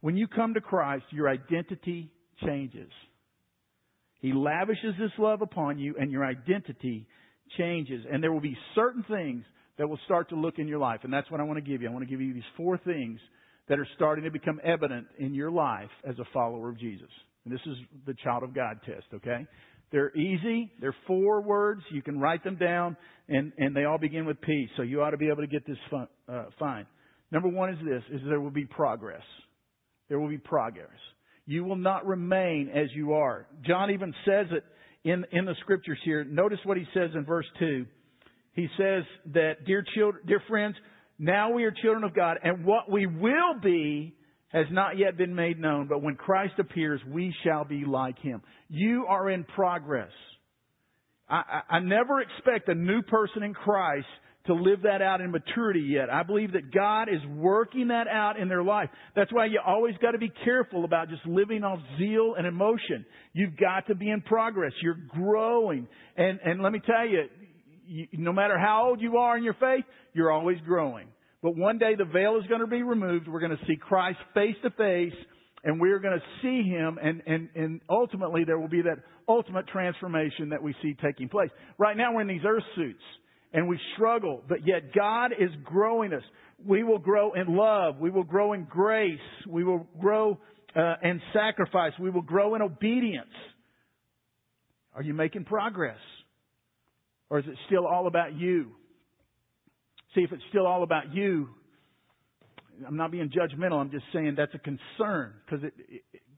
When 0.00 0.16
you 0.16 0.26
come 0.26 0.54
to 0.54 0.60
Christ, 0.60 1.04
your 1.10 1.28
identity 1.28 2.10
changes. 2.44 2.90
He 4.20 4.32
lavishes 4.32 4.94
this 4.98 5.12
love 5.18 5.42
upon 5.42 5.78
you 5.78 5.94
and 5.98 6.10
your 6.10 6.24
identity 6.24 7.06
changes. 7.56 8.04
And 8.10 8.22
there 8.22 8.32
will 8.32 8.40
be 8.40 8.56
certain 8.74 9.04
things 9.08 9.44
that 9.78 9.88
will 9.88 9.98
start 10.04 10.30
to 10.30 10.36
look 10.36 10.58
in 10.58 10.68
your 10.68 10.78
life. 10.78 11.00
And 11.02 11.12
that's 11.12 11.30
what 11.30 11.40
I 11.40 11.44
want 11.44 11.58
to 11.58 11.70
give 11.70 11.82
you. 11.82 11.88
I 11.88 11.92
want 11.92 12.04
to 12.04 12.10
give 12.10 12.20
you 12.20 12.32
these 12.34 12.42
four 12.56 12.78
things 12.78 13.20
that 13.68 13.78
are 13.78 13.86
starting 13.96 14.24
to 14.24 14.30
become 14.30 14.60
evident 14.64 15.06
in 15.18 15.34
your 15.34 15.50
life 15.50 15.90
as 16.08 16.18
a 16.18 16.24
follower 16.32 16.68
of 16.68 16.78
Jesus. 16.78 17.08
And 17.44 17.52
this 17.52 17.60
is 17.66 17.76
the 18.06 18.14
child 18.24 18.42
of 18.42 18.54
God 18.54 18.80
test, 18.84 19.06
okay? 19.14 19.46
They're 19.92 20.16
easy. 20.16 20.72
They're 20.80 20.96
four 21.06 21.42
words. 21.42 21.82
You 21.90 22.02
can 22.02 22.18
write 22.18 22.42
them 22.42 22.56
down, 22.56 22.96
and, 23.28 23.52
and 23.58 23.74
they 23.76 23.84
all 23.84 23.98
begin 23.98 24.24
with 24.24 24.40
P. 24.40 24.68
So 24.76 24.82
you 24.82 25.02
ought 25.02 25.10
to 25.10 25.16
be 25.16 25.28
able 25.28 25.42
to 25.42 25.46
get 25.46 25.66
this 25.66 25.76
fun, 25.90 26.08
uh, 26.28 26.46
fine. 26.58 26.86
Number 27.30 27.48
one 27.48 27.70
is 27.70 27.78
this, 27.84 28.02
is 28.12 28.20
there 28.28 28.40
will 28.40 28.50
be 28.50 28.64
progress. 28.64 29.22
There 30.08 30.18
will 30.18 30.28
be 30.28 30.38
progress. 30.38 30.88
You 31.46 31.64
will 31.64 31.76
not 31.76 32.06
remain 32.06 32.70
as 32.74 32.88
you 32.94 33.14
are. 33.14 33.46
John 33.64 33.90
even 33.90 34.12
says 34.24 34.46
it 34.50 34.64
in, 35.04 35.24
in 35.32 35.44
the 35.44 35.54
scriptures 35.60 35.98
here. 36.04 36.24
Notice 36.24 36.58
what 36.64 36.76
he 36.76 36.84
says 36.92 37.10
in 37.14 37.24
verse 37.24 37.46
2. 37.58 37.86
He 38.52 38.68
says 38.78 39.04
that, 39.34 39.64
dear 39.66 39.84
children, 39.94 40.24
dear 40.26 40.42
friends, 40.48 40.76
now 41.18 41.52
we 41.52 41.64
are 41.64 41.70
children 41.70 42.04
of 42.04 42.14
God, 42.14 42.38
and 42.42 42.64
what 42.64 42.90
we 42.90 43.06
will 43.06 43.60
be 43.62 44.14
has 44.48 44.66
not 44.70 44.98
yet 44.98 45.16
been 45.16 45.34
made 45.34 45.58
known, 45.58 45.86
but 45.88 46.02
when 46.02 46.14
Christ 46.14 46.54
appears, 46.58 47.00
we 47.08 47.34
shall 47.44 47.64
be 47.64 47.84
like 47.84 48.18
him. 48.18 48.42
You 48.68 49.06
are 49.08 49.30
in 49.30 49.44
progress. 49.44 50.10
I, 51.28 51.62
I, 51.70 51.76
I 51.76 51.78
never 51.80 52.20
expect 52.20 52.68
a 52.68 52.74
new 52.74 53.02
person 53.02 53.42
in 53.42 53.54
Christ 53.54 54.06
to 54.46 54.54
live 54.54 54.82
that 54.82 55.02
out 55.02 55.20
in 55.20 55.30
maturity 55.30 55.80
yet. 55.80 56.10
I 56.10 56.22
believe 56.22 56.52
that 56.52 56.72
God 56.72 57.08
is 57.08 57.20
working 57.34 57.88
that 57.88 58.06
out 58.08 58.38
in 58.38 58.48
their 58.48 58.62
life. 58.62 58.88
That's 59.14 59.32
why 59.32 59.46
you 59.46 59.60
always 59.64 59.94
got 60.00 60.12
to 60.12 60.18
be 60.18 60.30
careful 60.44 60.84
about 60.84 61.08
just 61.08 61.24
living 61.26 61.64
off 61.64 61.78
zeal 61.98 62.34
and 62.36 62.46
emotion. 62.46 63.04
You've 63.32 63.56
got 63.56 63.86
to 63.88 63.94
be 63.94 64.10
in 64.10 64.22
progress. 64.22 64.72
You're 64.82 64.98
growing. 65.08 65.88
And, 66.16 66.38
and 66.44 66.62
let 66.62 66.72
me 66.72 66.80
tell 66.84 67.06
you, 67.06 67.24
you, 67.86 68.06
no 68.12 68.32
matter 68.32 68.58
how 68.58 68.88
old 68.88 69.00
you 69.00 69.16
are 69.16 69.36
in 69.36 69.44
your 69.44 69.54
faith, 69.54 69.84
you're 70.12 70.30
always 70.30 70.58
growing. 70.64 71.08
But 71.42 71.56
one 71.56 71.78
day 71.78 71.94
the 71.96 72.04
veil 72.04 72.38
is 72.38 72.46
going 72.48 72.60
to 72.60 72.66
be 72.66 72.82
removed. 72.82 73.28
We're 73.28 73.40
going 73.40 73.56
to 73.56 73.66
see 73.66 73.76
Christ 73.76 74.18
face 74.34 74.56
to 74.62 74.70
face 74.70 75.14
and 75.64 75.80
we're 75.80 75.98
going 75.98 76.18
to 76.18 76.24
see 76.42 76.68
Him 76.68 76.98
and, 77.02 77.22
and, 77.26 77.48
and 77.54 77.80
ultimately 77.90 78.44
there 78.44 78.58
will 78.58 78.68
be 78.68 78.82
that 78.82 78.98
ultimate 79.28 79.66
transformation 79.68 80.50
that 80.50 80.62
we 80.62 80.74
see 80.82 80.94
taking 81.02 81.28
place. 81.28 81.50
Right 81.78 81.96
now 81.96 82.14
we're 82.14 82.22
in 82.22 82.28
these 82.28 82.44
earth 82.46 82.62
suits 82.74 83.02
and 83.56 83.66
we 83.66 83.80
struggle, 83.94 84.42
but 84.46 84.66
yet 84.66 84.94
God 84.94 85.32
is 85.32 85.48
growing 85.64 86.12
us. 86.12 86.22
We 86.64 86.82
will 86.82 86.98
grow 86.98 87.32
in 87.32 87.56
love. 87.56 87.96
We 87.98 88.10
will 88.10 88.22
grow 88.22 88.52
in 88.52 88.64
grace. 88.64 89.18
We 89.48 89.64
will 89.64 89.86
grow 89.98 90.38
uh, 90.76 90.96
in 91.02 91.22
sacrifice. 91.32 91.92
We 91.98 92.10
will 92.10 92.22
grow 92.22 92.54
in 92.54 92.60
obedience. 92.60 93.32
Are 94.94 95.02
you 95.02 95.14
making 95.14 95.44
progress? 95.44 95.96
Or 97.30 97.38
is 97.38 97.46
it 97.46 97.56
still 97.66 97.86
all 97.86 98.06
about 98.06 98.34
you? 98.34 98.72
See, 100.14 100.20
if 100.20 100.32
it's 100.32 100.44
still 100.50 100.66
all 100.66 100.82
about 100.82 101.14
you, 101.14 101.48
I'm 102.86 102.98
not 102.98 103.10
being 103.10 103.30
judgmental. 103.30 103.80
I'm 103.80 103.90
just 103.90 104.04
saying 104.12 104.34
that's 104.36 104.54
a 104.54 104.58
concern 104.58 105.32
because 105.46 105.64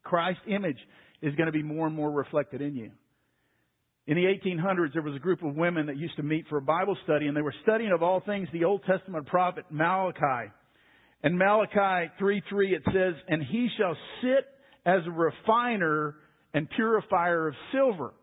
Christ's 0.04 0.42
image 0.46 0.78
is 1.20 1.34
going 1.34 1.46
to 1.46 1.52
be 1.52 1.64
more 1.64 1.88
and 1.88 1.96
more 1.96 2.12
reflected 2.12 2.62
in 2.62 2.76
you. 2.76 2.92
In 4.08 4.16
the 4.16 4.24
1800s, 4.24 4.94
there 4.94 5.02
was 5.02 5.14
a 5.14 5.18
group 5.18 5.42
of 5.42 5.54
women 5.54 5.86
that 5.86 5.98
used 5.98 6.16
to 6.16 6.22
meet 6.22 6.46
for 6.48 6.56
a 6.56 6.62
Bible 6.62 6.96
study, 7.04 7.26
and 7.26 7.36
they 7.36 7.42
were 7.42 7.54
studying 7.62 7.92
of 7.92 8.02
all 8.02 8.20
things 8.20 8.48
the 8.54 8.64
Old 8.64 8.82
Testament 8.84 9.26
prophet 9.26 9.66
Malachi. 9.68 10.50
And 11.22 11.36
Malachi 11.36 12.10
3:3 12.18 12.72
it 12.72 12.82
says, 12.86 13.14
"And 13.28 13.42
he 13.42 13.68
shall 13.76 13.94
sit 14.22 14.48
as 14.86 15.06
a 15.06 15.10
refiner 15.10 16.16
and 16.54 16.70
purifier 16.70 17.48
of 17.48 17.54
silver." 17.70 18.14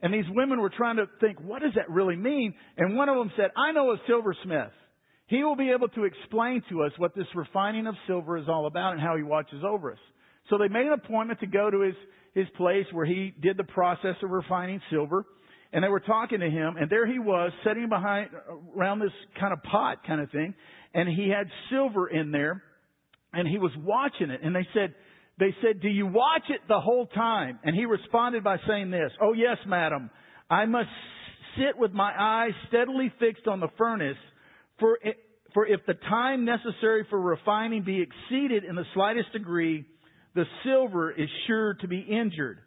And 0.00 0.14
these 0.14 0.28
women 0.30 0.58
were 0.58 0.70
trying 0.70 0.96
to 0.96 1.06
think, 1.20 1.38
what 1.40 1.60
does 1.60 1.74
that 1.74 1.90
really 1.90 2.16
mean? 2.16 2.54
And 2.78 2.96
one 2.96 3.10
of 3.10 3.16
them 3.16 3.30
said, 3.36 3.50
I 3.54 3.72
know 3.72 3.90
a 3.90 3.98
silversmith. 4.06 4.72
He 5.26 5.44
will 5.44 5.56
be 5.56 5.70
able 5.70 5.88
to 5.88 6.04
explain 6.04 6.62
to 6.70 6.84
us 6.84 6.98
what 6.98 7.14
this 7.14 7.26
refining 7.34 7.86
of 7.86 7.94
silver 8.06 8.38
is 8.38 8.48
all 8.48 8.64
about 8.64 8.94
and 8.94 9.00
how 9.02 9.16
he 9.16 9.22
watches 9.22 9.62
over 9.62 9.92
us. 9.92 9.98
So 10.48 10.56
they 10.56 10.68
made 10.68 10.86
an 10.86 10.94
appointment 10.94 11.40
to 11.40 11.46
go 11.46 11.70
to 11.70 11.80
his, 11.80 11.94
his 12.34 12.46
place 12.56 12.86
where 12.92 13.06
he 13.06 13.34
did 13.40 13.56
the 13.56 13.64
process 13.64 14.16
of 14.22 14.30
refining 14.30 14.80
silver. 14.90 15.24
And 15.72 15.84
they 15.84 15.88
were 15.88 16.00
talking 16.00 16.40
to 16.40 16.50
him, 16.50 16.74
and 16.76 16.90
there 16.90 17.06
he 17.06 17.20
was, 17.20 17.52
sitting 17.64 17.88
behind, 17.88 18.30
around 18.76 18.98
this 18.98 19.12
kind 19.38 19.52
of 19.52 19.62
pot 19.62 20.04
kind 20.04 20.20
of 20.20 20.28
thing, 20.30 20.52
and 20.94 21.08
he 21.08 21.28
had 21.28 21.46
silver 21.70 22.08
in 22.08 22.32
there, 22.32 22.60
and 23.32 23.46
he 23.46 23.56
was 23.56 23.70
watching 23.78 24.30
it. 24.30 24.40
And 24.42 24.54
they 24.54 24.66
said, 24.74 24.94
they 25.38 25.54
said, 25.62 25.80
do 25.80 25.88
you 25.88 26.06
watch 26.06 26.42
it 26.48 26.60
the 26.68 26.80
whole 26.80 27.06
time? 27.06 27.60
And 27.62 27.76
he 27.76 27.84
responded 27.84 28.42
by 28.42 28.56
saying 28.68 28.90
this, 28.90 29.10
Oh 29.22 29.32
yes, 29.32 29.58
madam, 29.66 30.10
I 30.50 30.66
must 30.66 30.88
sit 31.56 31.78
with 31.78 31.92
my 31.92 32.12
eyes 32.18 32.52
steadily 32.68 33.12
fixed 33.18 33.46
on 33.46 33.60
the 33.60 33.68
furnace 33.78 34.18
for, 34.78 34.98
it, 35.02 35.16
for 35.54 35.66
if 35.66 35.80
the 35.86 35.94
time 35.94 36.44
necessary 36.44 37.06
for 37.08 37.20
refining 37.20 37.84
be 37.84 38.02
exceeded 38.02 38.64
in 38.64 38.74
the 38.74 38.84
slightest 38.92 39.32
degree, 39.32 39.86
the 40.34 40.44
silver 40.64 41.10
is 41.10 41.28
sure 41.46 41.74
to 41.74 41.88
be 41.88 42.00
injured. 42.00 42.58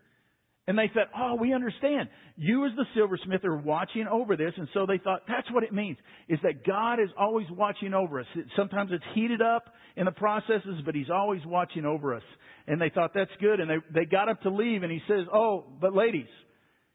And 0.65 0.77
they 0.77 0.89
said, 0.93 1.03
oh, 1.17 1.35
we 1.35 1.53
understand. 1.53 2.07
You 2.37 2.65
as 2.65 2.71
the 2.77 2.85
silversmith 2.95 3.43
are 3.43 3.57
watching 3.57 4.07
over 4.09 4.37
this. 4.37 4.53
And 4.55 4.69
so 4.73 4.85
they 4.85 4.97
thought, 4.97 5.23
that's 5.27 5.51
what 5.51 5.63
it 5.63 5.73
means, 5.73 5.97
is 6.29 6.39
that 6.43 6.65
God 6.65 7.01
is 7.01 7.09
always 7.17 7.47
watching 7.51 7.93
over 7.93 8.21
us. 8.21 8.25
Sometimes 8.55 8.91
it's 8.93 9.03
heated 9.13 9.41
up 9.41 9.65
in 9.97 10.05
the 10.05 10.11
processes, 10.11 10.81
but 10.85 10.95
He's 10.95 11.09
always 11.09 11.41
watching 11.45 11.85
over 11.85 12.15
us. 12.15 12.23
And 12.65 12.79
they 12.79 12.89
thought, 12.89 13.11
that's 13.13 13.31
good. 13.41 13.59
And 13.59 13.69
they, 13.69 13.77
they 13.93 14.05
got 14.05 14.29
up 14.29 14.41
to 14.43 14.49
leave 14.49 14.83
and 14.83 14.91
He 14.91 15.01
says, 15.05 15.25
oh, 15.33 15.65
but 15.81 15.93
ladies, 15.93 16.29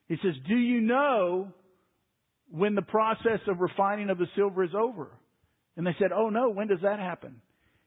He 0.09 0.17
says, 0.23 0.33
do 0.49 0.57
you 0.57 0.81
know 0.81 1.53
when 2.51 2.75
the 2.75 2.83
process 2.83 3.41
of 3.49 3.61
refining 3.61 4.09
of 4.09 4.17
the 4.17 4.29
silver 4.35 4.65
is 4.65 4.75
over? 4.75 5.11
And 5.77 5.87
they 5.87 5.95
said, 5.99 6.11
oh 6.13 6.31
no, 6.31 6.49
when 6.49 6.69
does 6.69 6.81
that 6.83 6.99
happen? 6.99 7.43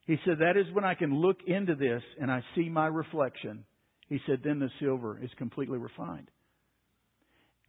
He 0.07 0.17
said, 0.25 0.39
that 0.39 0.57
is 0.57 0.65
when 0.73 0.83
I 0.83 0.95
can 0.95 1.13
look 1.13 1.37
into 1.45 1.75
this 1.75 2.01
and 2.19 2.31
I 2.31 2.41
see 2.55 2.69
my 2.69 2.87
reflection. 2.87 3.65
He 4.09 4.19
said, 4.27 4.41
then 4.43 4.59
the 4.59 4.69
silver 4.79 5.19
is 5.21 5.29
completely 5.37 5.77
refined. 5.77 6.29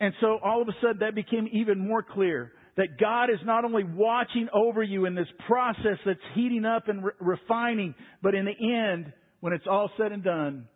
And 0.00 0.12
so 0.20 0.38
all 0.42 0.60
of 0.60 0.68
a 0.68 0.72
sudden 0.80 0.98
that 1.00 1.14
became 1.14 1.48
even 1.52 1.78
more 1.78 2.02
clear 2.02 2.52
that 2.76 2.98
God 2.98 3.24
is 3.30 3.38
not 3.44 3.64
only 3.64 3.84
watching 3.84 4.48
over 4.52 4.82
you 4.82 5.04
in 5.04 5.14
this 5.14 5.28
process 5.46 5.98
that's 6.04 6.18
heating 6.34 6.64
up 6.64 6.88
and 6.88 7.04
re- 7.04 7.12
refining, 7.20 7.94
but 8.22 8.34
in 8.34 8.46
the 8.46 8.50
end, 8.50 9.12
when 9.40 9.52
it's 9.52 9.66
all 9.70 9.90
said 9.98 10.10
and 10.10 10.24
done, 10.24 10.66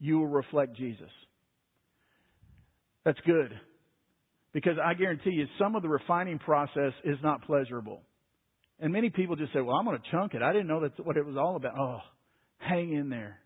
you 0.00 0.18
will 0.18 0.26
reflect 0.26 0.76
Jesus. 0.76 1.10
That's 3.04 3.20
good. 3.26 3.52
Because 4.52 4.74
I 4.82 4.94
guarantee 4.94 5.30
you, 5.30 5.46
some 5.58 5.76
of 5.76 5.82
the 5.82 5.88
refining 5.88 6.38
process 6.38 6.92
is 7.04 7.18
not 7.22 7.42
pleasurable. 7.42 8.00
And 8.80 8.92
many 8.92 9.10
people 9.10 9.36
just 9.36 9.52
say, 9.52 9.60
well, 9.60 9.76
I'm 9.76 9.84
going 9.84 9.98
to 9.98 10.10
chunk 10.10 10.34
it. 10.34 10.42
I 10.42 10.52
didn't 10.52 10.66
know 10.66 10.80
that's 10.80 10.98
what 11.02 11.16
it 11.16 11.24
was 11.24 11.36
all 11.36 11.56
about. 11.56 11.72
Oh, 11.78 11.98
hang 12.58 12.92
in 12.92 13.08
there. 13.08 13.38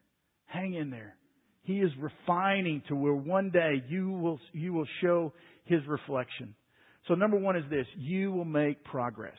Hang 0.47 0.75
in 0.75 0.91
there. 0.91 1.17
He 1.63 1.81
is 1.81 1.91
refining 2.01 2.83
to 2.89 2.97
where 2.97 3.13
one 3.13 3.51
day 3.51 3.83
you 3.89 4.11
will, 4.11 4.41
you 4.53 4.73
will 4.73 4.87
show 5.03 5.35
His 5.65 5.81
reflection. 5.87 6.55
So 7.07 7.15
number 7.15 7.39
one 7.39 7.57
is 7.57 7.65
this. 7.69 7.87
You 7.97 8.33
will 8.33 8.47
make 8.47 8.83
progress. 8.85 9.37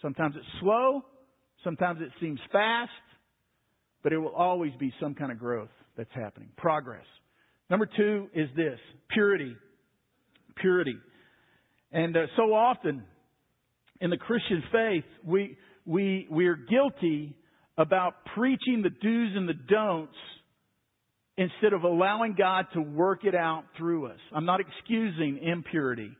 Sometimes 0.00 0.36
it's 0.36 0.46
slow. 0.60 1.02
Sometimes 1.64 2.00
it 2.00 2.10
seems 2.20 2.38
fast. 2.52 2.90
But 4.04 4.12
it 4.12 4.18
will 4.18 4.34
always 4.34 4.72
be 4.78 4.92
some 5.00 5.14
kind 5.14 5.32
of 5.32 5.38
growth 5.38 5.70
that's 5.96 6.12
happening. 6.14 6.50
Progress. 6.56 7.04
Number 7.68 7.88
two 7.96 8.28
is 8.32 8.48
this. 8.54 8.78
Purity. 9.10 9.56
Purity. 10.60 10.96
And 11.90 12.16
uh, 12.16 12.26
so 12.36 12.54
often, 12.54 13.02
in 14.00 14.10
the 14.10 14.16
Christian 14.16 14.62
faith, 14.72 15.04
we, 15.24 15.56
we, 15.84 16.26
we 16.30 16.46
are 16.46 16.56
guilty 16.56 17.34
about 17.78 18.14
preaching 18.34 18.82
the 18.82 18.90
do's 18.90 19.36
and 19.36 19.48
the 19.48 19.54
don'ts 19.54 20.16
instead 21.36 21.72
of 21.72 21.84
allowing 21.84 22.34
God 22.36 22.66
to 22.74 22.80
work 22.80 23.24
it 23.24 23.34
out 23.34 23.64
through 23.76 24.06
us. 24.06 24.18
I'm 24.34 24.46
not 24.46 24.60
excusing 24.60 25.38
impurity, 25.42 26.10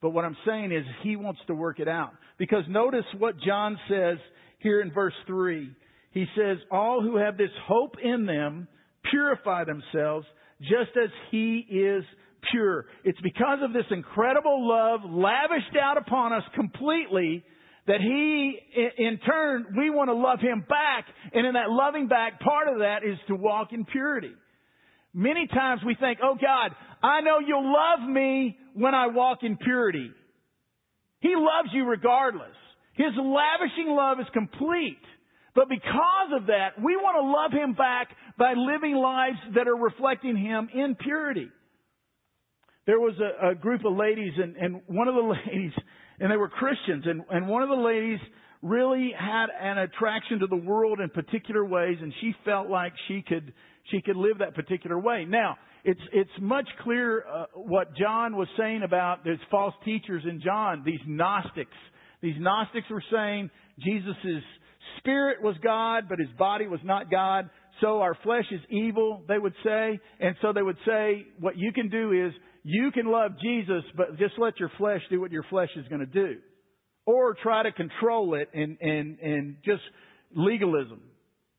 but 0.00 0.10
what 0.10 0.24
I'm 0.24 0.36
saying 0.46 0.72
is 0.72 0.84
He 1.02 1.16
wants 1.16 1.40
to 1.48 1.54
work 1.54 1.80
it 1.80 1.88
out. 1.88 2.12
Because 2.38 2.64
notice 2.68 3.04
what 3.18 3.34
John 3.40 3.76
says 3.88 4.18
here 4.60 4.80
in 4.80 4.92
verse 4.92 5.14
3. 5.26 5.70
He 6.12 6.26
says, 6.36 6.58
All 6.70 7.02
who 7.02 7.16
have 7.16 7.36
this 7.36 7.50
hope 7.66 7.96
in 8.02 8.26
them 8.26 8.68
purify 9.10 9.64
themselves 9.64 10.26
just 10.60 10.96
as 11.02 11.10
He 11.30 11.66
is 11.68 12.04
pure. 12.50 12.86
It's 13.04 13.20
because 13.20 13.58
of 13.62 13.72
this 13.72 13.86
incredible 13.90 14.68
love 14.68 15.00
lavished 15.04 15.76
out 15.80 15.98
upon 15.98 16.32
us 16.32 16.42
completely 16.54 17.44
that 17.86 18.00
He, 18.00 18.58
in 18.98 19.18
turn, 19.26 19.66
we 19.76 19.90
want 19.90 20.08
to 20.08 20.14
love 20.14 20.40
Him 20.40 20.64
back. 20.68 21.06
And 21.32 21.46
in 21.46 21.54
that 21.54 21.70
loving 21.70 22.08
back, 22.08 22.40
part 22.40 22.68
of 22.68 22.78
that 22.78 22.98
is 23.04 23.18
to 23.28 23.34
walk 23.34 23.72
in 23.72 23.84
purity. 23.84 24.32
Many 25.12 25.46
times 25.48 25.80
we 25.84 25.96
think, 25.98 26.20
oh 26.22 26.36
God, 26.40 26.70
I 27.02 27.20
know 27.20 27.38
you'll 27.44 27.72
love 27.72 28.08
me 28.08 28.56
when 28.74 28.94
I 28.94 29.08
walk 29.08 29.38
in 29.42 29.56
purity. 29.56 30.10
He 31.20 31.34
loves 31.36 31.70
you 31.72 31.84
regardless. 31.84 32.54
His 32.94 33.12
lavishing 33.16 33.88
love 33.88 34.20
is 34.20 34.26
complete. 34.32 35.00
But 35.54 35.68
because 35.68 36.30
of 36.38 36.46
that, 36.46 36.80
we 36.80 36.96
want 36.96 37.16
to 37.16 37.26
love 37.26 37.64
Him 37.64 37.74
back 37.74 38.08
by 38.38 38.54
living 38.54 38.94
lives 38.94 39.38
that 39.56 39.66
are 39.66 39.76
reflecting 39.76 40.36
Him 40.36 40.68
in 40.72 40.94
purity 40.94 41.48
there 42.86 42.98
was 42.98 43.14
a, 43.20 43.50
a 43.50 43.54
group 43.54 43.84
of 43.84 43.96
ladies 43.96 44.32
and, 44.36 44.56
and 44.56 44.80
one 44.86 45.08
of 45.08 45.14
the 45.14 45.20
ladies, 45.46 45.72
and 46.18 46.30
they 46.30 46.36
were 46.36 46.48
Christians, 46.48 47.04
and, 47.06 47.22
and 47.30 47.48
one 47.48 47.62
of 47.62 47.68
the 47.68 47.74
ladies 47.74 48.18
really 48.62 49.12
had 49.18 49.46
an 49.58 49.78
attraction 49.78 50.40
to 50.40 50.46
the 50.46 50.56
world 50.56 51.00
in 51.00 51.08
particular 51.10 51.64
ways, 51.64 51.96
and 52.00 52.12
she 52.20 52.34
felt 52.44 52.68
like 52.68 52.92
she 53.08 53.22
could 53.26 53.52
she 53.90 54.02
could 54.02 54.16
live 54.16 54.38
that 54.38 54.54
particular 54.54 54.98
way. 54.98 55.24
Now, 55.26 55.56
it's 55.84 56.00
it's 56.12 56.30
much 56.40 56.68
clearer 56.82 57.24
uh, 57.26 57.46
what 57.54 57.96
John 57.96 58.36
was 58.36 58.48
saying 58.58 58.82
about 58.82 59.24
there's 59.24 59.40
false 59.50 59.74
teachers 59.84 60.22
in 60.28 60.40
John, 60.42 60.82
these 60.84 61.00
Gnostics. 61.06 61.70
These 62.20 62.36
Gnostics 62.38 62.88
were 62.90 63.02
saying 63.10 63.50
Jesus' 63.78 64.42
spirit 64.98 65.42
was 65.42 65.56
God, 65.62 66.04
but 66.08 66.18
his 66.18 66.28
body 66.38 66.66
was 66.66 66.80
not 66.84 67.10
God. 67.10 67.48
So 67.80 68.00
our 68.02 68.14
flesh 68.22 68.44
is 68.50 68.60
evil, 68.68 69.22
they 69.26 69.38
would 69.38 69.54
say. 69.64 69.98
And 70.20 70.36
so 70.42 70.52
they 70.52 70.62
would 70.62 70.76
say, 70.86 71.26
what 71.38 71.56
you 71.56 71.72
can 71.72 71.88
do 71.88 72.12
is 72.12 72.32
you 72.62 72.90
can 72.92 73.06
love 73.06 73.32
Jesus, 73.42 73.82
but 73.96 74.18
just 74.18 74.34
let 74.38 74.58
your 74.58 74.70
flesh 74.78 75.00
do 75.10 75.20
what 75.20 75.32
your 75.32 75.44
flesh 75.50 75.70
is 75.76 75.86
going 75.88 76.00
to 76.00 76.06
do. 76.06 76.38
Or 77.06 77.34
try 77.34 77.62
to 77.62 77.72
control 77.72 78.34
it 78.34 78.48
and, 78.54 78.76
and, 78.80 79.18
and 79.20 79.56
just 79.64 79.82
legalism. 80.34 81.00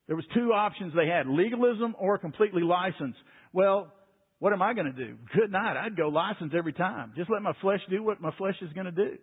There 0.07 0.15
was 0.15 0.25
two 0.33 0.51
options 0.53 0.93
they 0.95 1.07
had, 1.07 1.27
legalism 1.27 1.95
or 1.97 2.17
completely 2.17 2.63
licensed. 2.63 3.19
Well, 3.53 3.91
what 4.39 4.53
am 4.53 4.61
I 4.61 4.73
going 4.73 4.87
to 4.87 5.05
do? 5.05 5.15
Good 5.35 5.51
night. 5.51 5.77
I'd 5.77 5.95
go 5.95 6.09
license 6.09 6.53
every 6.57 6.73
time. 6.73 7.13
Just 7.15 7.29
let 7.29 7.41
my 7.41 7.53
flesh 7.61 7.79
do 7.89 8.03
what 8.03 8.21
my 8.21 8.31
flesh 8.37 8.55
is 8.61 8.73
going 8.73 8.85
to 8.85 8.91
do. 8.91 9.17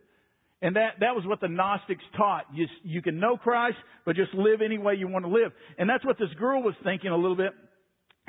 And 0.60 0.76
that, 0.76 0.94
that 1.00 1.14
was 1.14 1.24
what 1.24 1.40
the 1.40 1.48
Gnostics 1.48 2.02
taught. 2.16 2.46
You, 2.52 2.66
you 2.82 3.00
can 3.00 3.20
know 3.20 3.36
Christ, 3.36 3.76
but 4.04 4.16
just 4.16 4.34
live 4.34 4.60
any 4.64 4.78
way 4.78 4.94
you 4.94 5.08
want 5.08 5.24
to 5.24 5.30
live. 5.30 5.52
And 5.78 5.88
that's 5.88 6.04
what 6.04 6.18
this 6.18 6.30
girl 6.38 6.62
was 6.62 6.74
thinking 6.82 7.10
a 7.10 7.16
little 7.16 7.36
bit, 7.36 7.52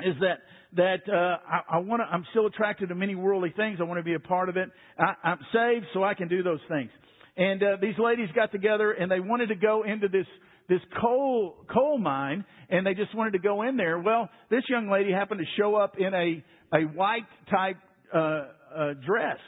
is 0.04 0.16
that 0.20 0.38
that 0.76 1.12
uh, 1.12 1.38
I, 1.46 1.76
I 1.76 1.78
want 1.78 2.00
to. 2.00 2.06
I'm 2.06 2.24
still 2.30 2.46
attracted 2.46 2.90
to 2.90 2.94
many 2.94 3.14
worldly 3.14 3.52
things. 3.56 3.78
I 3.80 3.84
want 3.84 3.98
to 3.98 4.04
be 4.04 4.14
a 4.14 4.20
part 4.20 4.48
of 4.48 4.56
it. 4.56 4.68
I, 4.98 5.28
I'm 5.28 5.38
saved, 5.52 5.86
so 5.94 6.04
I 6.04 6.14
can 6.14 6.28
do 6.28 6.42
those 6.42 6.60
things. 6.68 6.90
And 7.36 7.62
uh, 7.62 7.66
these 7.80 7.94
ladies 7.98 8.28
got 8.34 8.52
together, 8.52 8.92
and 8.92 9.10
they 9.10 9.20
wanted 9.20 9.48
to 9.48 9.56
go 9.56 9.82
into 9.82 10.08
this 10.08 10.26
this 10.68 10.80
coal 11.00 11.56
coal 11.72 11.98
mine, 11.98 12.44
and 12.68 12.86
they 12.86 12.94
just 12.94 13.14
wanted 13.14 13.32
to 13.32 13.40
go 13.40 13.62
in 13.62 13.76
there. 13.76 13.98
Well, 13.98 14.28
this 14.50 14.62
young 14.68 14.88
lady 14.90 15.12
happened 15.12 15.40
to 15.40 15.60
show 15.60 15.74
up 15.74 15.94
in 15.98 16.14
a 16.14 16.44
a 16.72 16.82
white 16.82 17.26
type 17.50 17.76
uh, 18.14 18.18
uh, 18.18 18.92
dress, 19.06 19.38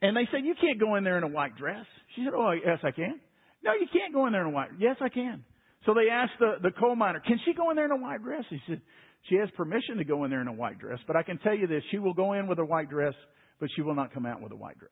and 0.00 0.16
they 0.16 0.28
said, 0.30 0.44
"You 0.44 0.54
can't 0.60 0.78
go 0.78 0.96
in 0.96 1.04
there 1.04 1.18
in 1.18 1.24
a 1.24 1.28
white 1.28 1.56
dress." 1.56 1.86
She 2.14 2.24
said, 2.24 2.34
"Oh, 2.34 2.52
yes, 2.52 2.78
I 2.84 2.92
can." 2.92 3.20
No, 3.62 3.72
you 3.74 3.86
can't 3.92 4.14
go 4.14 4.26
in 4.26 4.32
there 4.32 4.42
in 4.42 4.48
a 4.48 4.50
white. 4.50 4.70
Yes, 4.78 4.96
I 5.00 5.08
can. 5.08 5.44
So 5.86 5.94
they 5.94 6.10
asked 6.10 6.32
the, 6.38 6.56
the 6.62 6.70
coal 6.70 6.94
miner, 6.94 7.20
can 7.20 7.38
she 7.44 7.54
go 7.54 7.70
in 7.70 7.76
there 7.76 7.86
in 7.86 7.90
a 7.90 7.96
white 7.96 8.22
dress? 8.22 8.44
He 8.50 8.58
said, 8.68 8.80
she 9.28 9.36
has 9.36 9.48
permission 9.56 9.98
to 9.98 10.04
go 10.04 10.24
in 10.24 10.30
there 10.30 10.40
in 10.40 10.48
a 10.48 10.52
white 10.52 10.78
dress, 10.78 10.98
but 11.06 11.16
I 11.16 11.22
can 11.22 11.38
tell 11.38 11.54
you 11.54 11.66
this, 11.66 11.82
she 11.90 11.98
will 11.98 12.14
go 12.14 12.32
in 12.32 12.46
with 12.46 12.58
a 12.58 12.64
white 12.64 12.88
dress, 12.88 13.14
but 13.58 13.68
she 13.76 13.82
will 13.82 13.94
not 13.94 14.14
come 14.14 14.26
out 14.26 14.40
with 14.40 14.52
a 14.52 14.56
white 14.56 14.78
dress. 14.78 14.90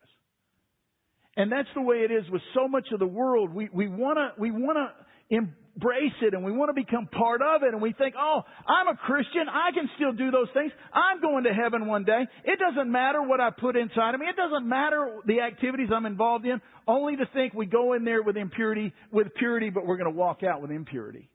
And 1.37 1.52
that's 1.52 1.68
the 1.75 1.82
way 1.82 1.99
it 1.99 2.11
is 2.11 2.25
with 2.30 2.42
so 2.54 2.66
much 2.68 2.88
of 2.92 2.99
the 2.99 3.06
world. 3.06 3.54
We, 3.54 3.68
we 3.73 3.88
wanna, 3.88 4.32
we 4.38 4.50
wanna 4.50 4.92
embrace 5.30 6.18
it 6.23 6.35
and 6.35 6.44
we 6.44 6.52
want 6.52 6.70
to 6.70 6.73
become 6.75 7.06
part 7.06 7.40
of 7.42 7.62
it 7.62 7.73
and 7.73 7.82
we 7.82 7.92
think, 7.92 8.14
oh, 8.18 8.42
I'm 8.66 8.88
a 8.88 8.97
Christian. 8.97 9.44
I 9.49 9.70
can 9.73 9.88
still 9.97 10.12
do 10.12 10.30
those 10.30 10.49
things. 10.54 10.73
I'm 10.92 11.20
going 11.20 11.44
to 11.44 11.50
heaven 11.50 11.87
one 11.87 12.04
day. 12.04 12.26
It 12.44 12.58
doesn't 12.58 12.90
matter 12.90 13.23
what 13.23 13.40
I 13.40 13.50
put 13.50 13.76
inside 13.76 14.14
of 14.14 14.20
me. 14.20 14.26
It 14.26 14.37
doesn't 14.37 14.68
matter 14.68 15.20
the 15.26 15.40
activities 15.40 15.90
I'm 15.94 16.06
involved 16.06 16.47
in. 16.47 16.61
Only 16.87 17.16
to 17.16 17.26
think 17.35 17.54
we 17.54 17.66
go 17.66 17.92
in 17.92 18.04
there 18.04 18.23
with 18.23 18.37
impurity, 18.37 18.92
with 19.12 19.28
purity, 19.38 19.70
but 19.70 19.87
we're 19.87 19.99
going 19.99 20.11
to 20.11 20.18
walk 20.18 20.42
out 20.42 20.62
with 20.62 20.70
impurity. 20.70 21.28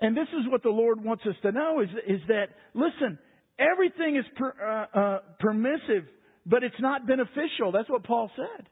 And 0.00 0.16
this 0.16 0.28
is 0.28 0.50
what 0.50 0.62
the 0.62 0.70
Lord 0.70 1.02
wants 1.02 1.24
us 1.28 1.36
to 1.42 1.52
know 1.52 1.80
is, 1.80 1.88
is 2.06 2.20
that, 2.28 2.46
listen, 2.74 3.18
everything 3.58 4.16
is 4.16 4.24
per, 4.36 4.52
uh, 4.94 4.98
uh, 4.98 5.18
permissive, 5.38 6.04
but 6.44 6.64
it's 6.64 6.80
not 6.80 7.06
beneficial. 7.06 7.72
That's 7.72 7.88
what 7.88 8.04
Paul 8.04 8.30
said. 8.36 8.66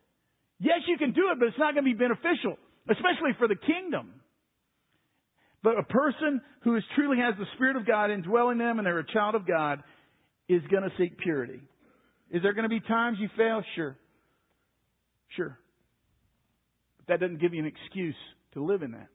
Yes, 0.59 0.81
you 0.87 0.99
can 0.99 1.13
do 1.13 1.31
it, 1.33 1.39
but 1.39 1.49
it's 1.49 1.59
not 1.59 1.75
going 1.75 1.85
to 1.85 1.91
be 1.91 1.99
beneficial, 1.99 2.57
especially 2.89 3.33
for 3.39 3.49
the 3.49 3.57
kingdom. 3.57 4.13
But 5.63 5.79
a 5.79 5.85
person 5.85 6.41
who 6.63 6.77
is 6.77 6.83
truly 6.97 7.19
has 7.19 7.35
the 7.39 7.47
Spirit 7.55 7.77
of 7.77 7.87
God 7.87 8.11
indwelling 8.11 8.59
them 8.59 8.79
and 8.79 8.87
they're 8.87 8.99
a 8.99 9.13
child 9.13 9.35
of 9.37 9.47
God 9.47 9.83
is 10.49 10.63
going 10.71 10.83
to 10.83 10.91
seek 10.99 11.19
purity. 11.19 11.61
Is 12.31 12.43
there 12.43 12.53
going 12.53 12.65
to 12.65 12.69
be 12.69 12.81
times 12.81 13.19
you 13.21 13.29
fail? 13.37 13.63
Sure. 13.77 13.97
Sure. 15.37 15.59
But 16.99 17.07
that 17.09 17.21
doesn't 17.21 17.41
give 17.41 17.55
you 17.55 17.61
an 17.61 17.67
excuse 17.67 18.17
to 18.55 18.65
live 18.65 18.83
in 18.83 18.93
that. 18.93 19.09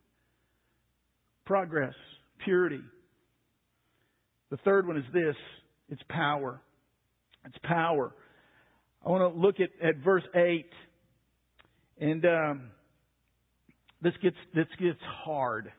Progress, 1.47 1.93
purity. 2.43 2.81
The 4.51 4.57
third 4.57 4.85
one 4.85 4.97
is 4.97 5.05
this 5.13 5.35
it's 5.87 6.01
power. 6.09 6.59
It's 7.45 7.57
power. 7.63 8.13
I 9.05 9.09
want 9.09 9.33
to 9.33 9.39
look 9.39 9.55
at, 9.61 9.69
at 9.81 10.03
verse 10.03 10.25
8. 10.35 10.65
And 11.99 12.25
um, 12.25 12.61
this 14.01 14.11
gets 14.21 14.35
this 14.53 14.67
gets 14.77 14.99
hard. 15.23 15.71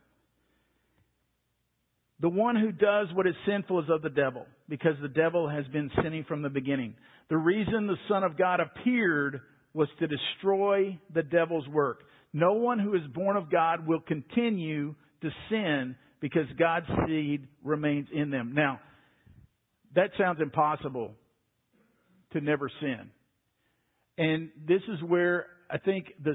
The 2.20 2.30
one 2.30 2.56
who 2.56 2.72
does 2.72 3.08
what 3.12 3.26
is 3.26 3.34
sinful 3.46 3.80
is 3.80 3.90
of 3.90 4.00
the 4.00 4.08
devil, 4.08 4.46
because 4.70 4.94
the 5.02 5.08
devil 5.08 5.50
has 5.50 5.66
been 5.66 5.90
sinning 6.02 6.24
from 6.26 6.40
the 6.40 6.48
beginning. 6.48 6.94
The 7.28 7.36
reason 7.36 7.86
the 7.86 7.96
Son 8.08 8.24
of 8.24 8.38
God 8.38 8.60
appeared 8.60 9.42
was 9.74 9.88
to 9.98 10.06
destroy 10.08 10.98
the 11.12 11.22
devil's 11.22 11.68
work. 11.68 12.04
No 12.32 12.54
one 12.54 12.78
who 12.78 12.94
is 12.94 13.02
born 13.14 13.36
of 13.36 13.50
God 13.50 13.86
will 13.86 14.00
continue 14.00 14.94
to 15.22 15.30
sin 15.50 15.96
because 16.20 16.46
God's 16.58 16.86
seed 17.06 17.46
remains 17.62 18.08
in 18.12 18.30
them. 18.30 18.52
Now, 18.54 18.80
that 19.94 20.10
sounds 20.18 20.40
impossible 20.40 21.12
to 22.32 22.40
never 22.40 22.70
sin. 22.80 23.10
And 24.18 24.50
this 24.66 24.82
is 24.88 25.02
where 25.02 25.46
I 25.70 25.78
think 25.78 26.06
the 26.22 26.34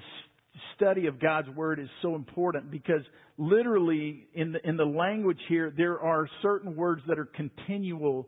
study 0.75 1.07
of 1.07 1.19
God's 1.19 1.49
Word 1.49 1.79
is 1.79 1.89
so 2.01 2.15
important 2.15 2.71
because 2.71 3.01
literally 3.37 4.27
in 4.33 4.53
the, 4.53 4.67
in 4.67 4.77
the 4.77 4.85
language 4.85 5.39
here, 5.49 5.73
there 5.75 5.99
are 5.99 6.27
certain 6.41 6.75
words 6.75 7.01
that 7.07 7.19
are 7.19 7.25
continual 7.25 8.27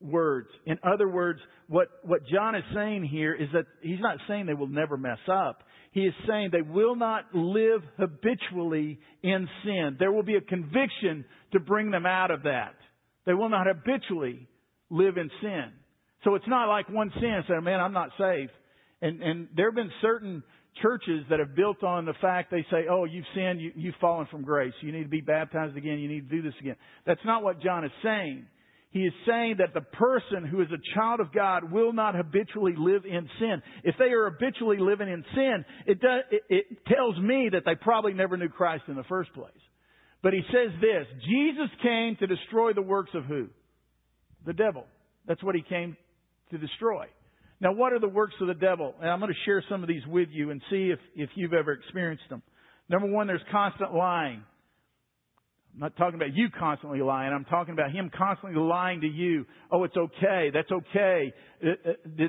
words. 0.00 0.48
In 0.66 0.78
other 0.82 1.08
words, 1.08 1.40
what, 1.68 1.88
what 2.02 2.26
John 2.26 2.54
is 2.54 2.64
saying 2.74 3.04
here 3.04 3.34
is 3.34 3.48
that 3.52 3.66
he's 3.82 4.00
not 4.00 4.18
saying 4.28 4.46
they 4.46 4.54
will 4.54 4.66
never 4.68 4.96
mess 4.96 5.18
up. 5.30 5.62
He 5.94 6.00
is 6.00 6.14
saying 6.28 6.48
they 6.50 6.60
will 6.60 6.96
not 6.96 7.32
live 7.32 7.80
habitually 7.96 8.98
in 9.22 9.48
sin. 9.64 9.96
There 10.00 10.10
will 10.10 10.24
be 10.24 10.34
a 10.34 10.40
conviction 10.40 11.24
to 11.52 11.60
bring 11.60 11.92
them 11.92 12.04
out 12.04 12.32
of 12.32 12.42
that. 12.42 12.74
They 13.26 13.32
will 13.32 13.48
not 13.48 13.68
habitually 13.68 14.48
live 14.90 15.16
in 15.16 15.30
sin. 15.40 15.66
So 16.24 16.34
it's 16.34 16.48
not 16.48 16.68
like 16.68 16.88
one 16.88 17.12
sin 17.14 17.30
and 17.30 17.44
say, 17.46 17.54
man, 17.62 17.78
I'm 17.78 17.92
not 17.92 18.10
saved. 18.18 18.50
And, 19.02 19.22
and 19.22 19.48
there 19.54 19.66
have 19.66 19.76
been 19.76 19.92
certain 20.02 20.42
churches 20.82 21.24
that 21.30 21.38
have 21.38 21.54
built 21.54 21.84
on 21.84 22.06
the 22.06 22.14
fact 22.20 22.50
they 22.50 22.66
say, 22.72 22.86
oh, 22.90 23.04
you've 23.04 23.24
sinned, 23.32 23.60
you, 23.60 23.70
you've 23.76 23.94
fallen 24.00 24.26
from 24.32 24.42
grace. 24.42 24.72
You 24.80 24.90
need 24.90 25.04
to 25.04 25.08
be 25.08 25.20
baptized 25.20 25.76
again. 25.76 26.00
You 26.00 26.08
need 26.08 26.28
to 26.28 26.36
do 26.36 26.42
this 26.42 26.54
again. 26.60 26.76
That's 27.06 27.24
not 27.24 27.44
what 27.44 27.62
John 27.62 27.84
is 27.84 27.92
saying. 28.02 28.46
He 28.94 29.00
is 29.00 29.12
saying 29.26 29.56
that 29.58 29.74
the 29.74 29.80
person 29.80 30.44
who 30.48 30.60
is 30.60 30.68
a 30.72 30.94
child 30.94 31.18
of 31.18 31.32
God 31.32 31.72
will 31.72 31.92
not 31.92 32.14
habitually 32.14 32.74
live 32.78 33.04
in 33.04 33.28
sin. 33.40 33.60
If 33.82 33.96
they 33.98 34.12
are 34.12 34.30
habitually 34.30 34.78
living 34.78 35.08
in 35.08 35.24
sin, 35.34 35.64
it, 35.84 36.00
does, 36.00 36.22
it, 36.30 36.42
it 36.48 36.86
tells 36.86 37.18
me 37.18 37.48
that 37.52 37.64
they 37.66 37.74
probably 37.74 38.12
never 38.12 38.36
knew 38.36 38.48
Christ 38.48 38.84
in 38.86 38.94
the 38.94 39.02
first 39.02 39.34
place. 39.34 39.50
But 40.22 40.32
he 40.32 40.42
says 40.46 40.70
this, 40.80 41.08
Jesus 41.28 41.70
came 41.82 42.14
to 42.20 42.28
destroy 42.28 42.72
the 42.72 42.82
works 42.82 43.10
of 43.14 43.24
who? 43.24 43.48
The 44.46 44.52
devil. 44.52 44.84
That's 45.26 45.42
what 45.42 45.56
he 45.56 45.62
came 45.62 45.96
to 46.52 46.58
destroy. 46.58 47.06
Now, 47.60 47.72
what 47.72 47.92
are 47.92 47.98
the 47.98 48.06
works 48.06 48.34
of 48.40 48.46
the 48.46 48.54
devil? 48.54 48.94
And 49.00 49.10
I'm 49.10 49.18
going 49.18 49.32
to 49.32 49.44
share 49.44 49.64
some 49.68 49.82
of 49.82 49.88
these 49.88 50.06
with 50.06 50.28
you 50.30 50.50
and 50.50 50.62
see 50.70 50.92
if, 50.92 51.00
if 51.16 51.30
you've 51.34 51.52
ever 51.52 51.72
experienced 51.72 52.28
them. 52.30 52.42
Number 52.88 53.10
one, 53.10 53.26
there's 53.26 53.42
constant 53.50 53.92
lying. 53.92 54.44
I'm 55.74 55.80
not 55.80 55.96
talking 55.96 56.14
about 56.14 56.34
you 56.34 56.48
constantly 56.56 57.00
lying. 57.00 57.32
I'm 57.32 57.44
talking 57.46 57.74
about 57.74 57.90
him 57.90 58.08
constantly 58.16 58.60
lying 58.60 59.00
to 59.00 59.08
you. 59.08 59.44
Oh, 59.72 59.82
it's 59.82 59.96
okay. 59.96 60.50
That's 60.54 60.70
okay. 60.70 61.32
Uh, 61.60 61.90
uh, 61.90 62.22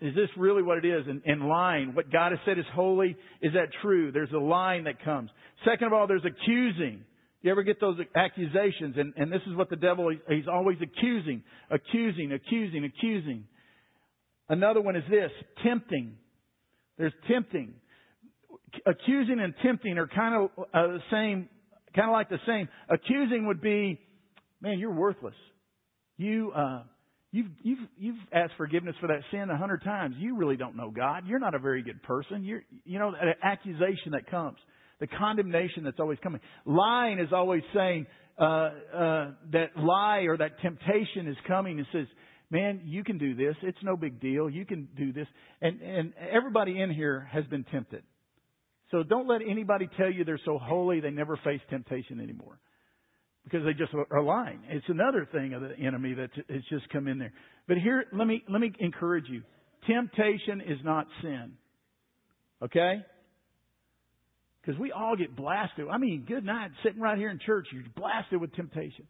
is 0.00 0.14
this 0.14 0.28
really 0.36 0.62
what 0.62 0.78
it 0.78 0.84
is? 0.84 1.04
And, 1.26 1.48
lying. 1.48 1.94
What 1.94 2.12
God 2.12 2.30
has 2.30 2.38
said 2.46 2.56
is 2.56 2.64
holy. 2.72 3.16
Is 3.42 3.52
that 3.54 3.66
true? 3.82 4.12
There's 4.12 4.30
a 4.30 4.38
line 4.38 4.84
that 4.84 5.04
comes. 5.04 5.30
Second 5.64 5.88
of 5.88 5.92
all, 5.92 6.06
there's 6.06 6.24
accusing. 6.24 7.02
You 7.42 7.50
ever 7.50 7.64
get 7.64 7.80
those 7.80 7.98
accusations? 8.14 8.94
And, 8.96 9.12
and 9.16 9.32
this 9.32 9.42
is 9.48 9.56
what 9.56 9.70
the 9.70 9.76
devil, 9.76 10.10
he's 10.28 10.48
always 10.50 10.78
accusing, 10.80 11.42
accusing, 11.72 12.32
accusing, 12.32 12.84
accusing. 12.84 13.44
Another 14.48 14.80
one 14.80 14.94
is 14.94 15.04
this, 15.10 15.30
tempting. 15.64 16.14
There's 16.96 17.12
tempting. 17.28 17.74
Accusing 18.86 19.40
and 19.40 19.52
tempting 19.64 19.98
are 19.98 20.06
kind 20.06 20.44
of 20.44 20.64
uh, 20.72 20.86
the 20.86 21.00
same, 21.10 21.48
kind 21.94 22.08
of 22.08 22.12
like 22.12 22.28
the 22.28 22.38
same. 22.46 22.68
Accusing 22.88 23.46
would 23.46 23.60
be, 23.60 24.00
man, 24.60 24.78
you're 24.78 24.94
worthless. 24.94 25.34
You, 26.16 26.52
uh, 26.52 26.82
you've, 27.32 27.50
you've, 27.62 27.78
you've 27.98 28.16
asked 28.32 28.52
forgiveness 28.56 28.96
for 29.00 29.08
that 29.08 29.20
sin 29.30 29.50
a 29.50 29.56
hundred 29.56 29.82
times. 29.82 30.16
You 30.18 30.36
really 30.36 30.56
don't 30.56 30.76
know 30.76 30.90
God. 30.90 31.24
You're 31.26 31.38
not 31.38 31.54
a 31.54 31.58
very 31.58 31.82
good 31.82 32.02
person. 32.02 32.44
You're, 32.44 32.62
you 32.84 32.98
know, 32.98 33.12
that 33.12 33.36
accusation 33.42 34.12
that 34.12 34.30
comes. 34.30 34.58
The 35.00 35.08
condemnation 35.08 35.84
that's 35.84 35.98
always 35.98 36.18
coming. 36.22 36.40
Lying 36.64 37.18
is 37.18 37.28
always 37.32 37.62
saying, 37.74 38.06
uh, 38.38 38.44
uh, 38.44 38.70
that 39.52 39.70
lie 39.76 40.24
or 40.28 40.36
that 40.36 40.60
temptation 40.60 41.28
is 41.28 41.36
coming 41.46 41.78
and 41.78 41.86
says, 41.92 42.06
man, 42.50 42.80
you 42.84 43.04
can 43.04 43.18
do 43.18 43.34
this. 43.34 43.54
It's 43.62 43.78
no 43.82 43.96
big 43.96 44.20
deal. 44.20 44.48
You 44.50 44.64
can 44.64 44.88
do 44.96 45.12
this. 45.12 45.26
And, 45.60 45.80
and 45.80 46.12
everybody 46.32 46.80
in 46.80 46.90
here 46.92 47.28
has 47.32 47.44
been 47.46 47.64
tempted. 47.64 48.02
So 48.90 49.02
don't 49.02 49.26
let 49.26 49.40
anybody 49.48 49.88
tell 49.96 50.10
you 50.10 50.24
they're 50.24 50.40
so 50.44 50.58
holy 50.58 51.00
they 51.00 51.10
never 51.10 51.38
face 51.44 51.60
temptation 51.70 52.20
anymore. 52.20 52.58
Because 53.44 53.64
they 53.64 53.74
just 53.74 53.92
are 54.10 54.22
lying. 54.22 54.60
It's 54.68 54.88
another 54.88 55.28
thing 55.30 55.52
of 55.52 55.60
the 55.60 55.76
enemy 55.78 56.14
that 56.14 56.30
has 56.48 56.62
just 56.70 56.88
come 56.90 57.08
in 57.08 57.18
there. 57.18 57.32
But 57.68 57.76
here, 57.76 58.04
let 58.12 58.26
me, 58.26 58.42
let 58.48 58.60
me 58.60 58.72
encourage 58.78 59.26
you. 59.28 59.42
Temptation 59.86 60.62
is 60.62 60.78
not 60.82 61.06
sin. 61.20 61.52
Okay? 62.62 63.02
Because 64.62 64.80
we 64.80 64.92
all 64.92 65.14
get 65.14 65.36
blasted. 65.36 65.86
I 65.90 65.98
mean, 65.98 66.24
good 66.26 66.44
night, 66.44 66.70
sitting 66.82 67.00
right 67.00 67.18
here 67.18 67.28
in 67.28 67.38
church, 67.44 67.66
you're 67.70 67.82
blasted 67.94 68.40
with 68.40 68.54
temptation. 68.54 69.06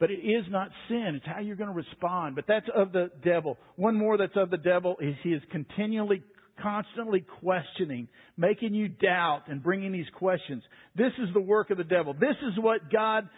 But 0.00 0.10
it 0.10 0.18
is 0.18 0.44
not 0.50 0.70
sin. 0.88 1.12
It's 1.14 1.26
how 1.26 1.40
you're 1.40 1.54
going 1.54 1.70
to 1.70 1.76
respond. 1.76 2.34
But 2.34 2.46
that's 2.48 2.66
of 2.74 2.90
the 2.90 3.10
devil. 3.24 3.56
One 3.76 3.96
more 3.96 4.18
that's 4.18 4.36
of 4.36 4.50
the 4.50 4.56
devil 4.56 4.96
is 5.00 5.14
he 5.22 5.30
is 5.30 5.42
continually, 5.52 6.24
constantly 6.60 7.24
questioning, 7.40 8.08
making 8.36 8.74
you 8.74 8.88
doubt 8.88 9.42
and 9.48 9.62
bringing 9.62 9.92
these 9.92 10.08
questions. 10.14 10.62
This 10.96 11.12
is 11.18 11.28
the 11.34 11.40
work 11.40 11.70
of 11.70 11.78
the 11.78 11.84
devil. 11.84 12.14
This 12.14 12.36
is 12.42 12.58
what 12.58 12.90
God 12.90 13.28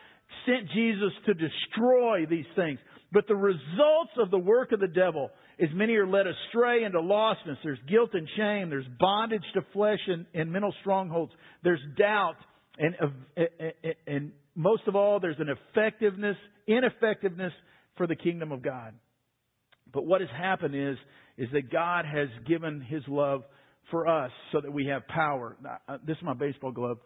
sent 0.44 0.68
Jesus 0.70 1.12
to 1.26 1.35
destroy 1.35 2.26
these 2.29 2.46
things. 2.55 2.79
But 3.12 3.29
the 3.29 3.37
results 3.37 4.12
of 4.18 4.31
the 4.31 4.38
work 4.38 4.72
of 4.72 4.81
the 4.81 4.88
devil 4.88 5.31
is 5.59 5.70
many 5.72 5.94
are 5.94 6.07
led 6.07 6.26
astray 6.26 6.85
into 6.85 7.00
lostness. 7.00 7.57
There's 7.62 7.79
guilt 7.88 8.11
and 8.12 8.29
shame. 8.37 8.68
There's 8.68 8.87
bondage 8.98 9.44
to 9.55 9.62
flesh 9.72 10.00
and, 10.07 10.26
and 10.35 10.52
mental 10.52 10.74
strongholds. 10.81 11.33
There's 11.62 11.81
doubt 11.96 12.37
and, 12.79 12.94
uh, 13.00 13.07
uh, 13.40 13.42
uh, 13.64 13.88
and 14.07 14.33
most 14.55 14.83
of 14.87 14.96
all, 14.96 15.20
there's 15.20 15.38
an 15.38 15.48
effectiveness, 15.48 16.37
ineffectiveness 16.66 17.52
for 17.96 18.07
the 18.07 18.16
kingdom 18.16 18.52
of 18.52 18.62
God. 18.62 18.94
But 19.92 20.05
what 20.05 20.20
has 20.20 20.31
happened 20.37 20.74
is, 20.74 20.96
is 21.38 21.49
that 21.53 21.70
God 21.70 22.05
has 22.05 22.29
given 22.46 22.81
His 22.81 23.03
love 23.09 23.42
for 23.90 24.07
us 24.07 24.31
so 24.53 24.61
that 24.61 24.72
we 24.72 24.87
have 24.87 25.07
power. 25.09 25.57
Uh, 25.88 25.99
this 26.07 26.16
is 26.16 26.22
my 26.22 26.35
baseball 26.35 26.72
glove. 26.72 26.99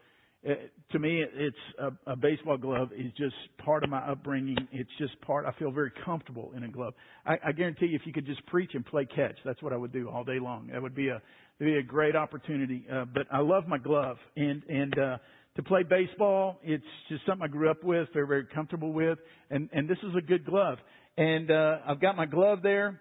Uh, 0.48 0.54
to 0.90 0.98
me, 0.98 1.22
it's 1.34 1.56
a, 1.78 2.12
a 2.12 2.16
baseball 2.16 2.56
glove 2.56 2.90
is 2.96 3.12
just 3.18 3.34
part 3.62 3.84
of 3.84 3.90
my 3.90 3.98
upbringing. 3.98 4.56
It's 4.72 4.90
just 4.98 5.20
part. 5.20 5.44
I 5.44 5.52
feel 5.58 5.70
very 5.70 5.92
comfortable 6.04 6.52
in 6.56 6.64
a 6.64 6.68
glove. 6.68 6.94
I, 7.26 7.34
I 7.48 7.52
guarantee 7.52 7.86
you, 7.86 7.96
if 7.96 8.06
you 8.06 8.12
could 8.12 8.24
just 8.24 8.44
preach 8.46 8.70
and 8.72 8.84
play 8.84 9.04
catch, 9.04 9.36
that's 9.44 9.62
what 9.62 9.74
I 9.74 9.76
would 9.76 9.92
do 9.92 10.08
all 10.08 10.24
day 10.24 10.38
long. 10.40 10.68
That 10.72 10.80
would 10.80 10.94
be 10.94 11.08
a 11.08 11.20
be 11.58 11.76
a 11.76 11.82
great 11.82 12.16
opportunity. 12.16 12.86
Uh, 12.90 13.04
but 13.12 13.26
I 13.30 13.40
love 13.40 13.68
my 13.68 13.76
glove, 13.76 14.16
and 14.34 14.62
and 14.66 14.98
uh, 14.98 15.18
to 15.56 15.62
play 15.62 15.82
baseball, 15.82 16.58
it's 16.62 16.84
just 17.10 17.26
something 17.26 17.44
I 17.44 17.48
grew 17.48 17.70
up 17.70 17.84
with, 17.84 18.08
very 18.14 18.26
very 18.26 18.46
comfortable 18.46 18.94
with, 18.94 19.18
and 19.50 19.68
and 19.74 19.90
this 19.90 19.98
is 19.98 20.14
a 20.16 20.22
good 20.22 20.46
glove. 20.46 20.78
And 21.18 21.50
uh, 21.50 21.80
I've 21.86 22.00
got 22.00 22.16
my 22.16 22.24
glove 22.24 22.60
there. 22.62 22.98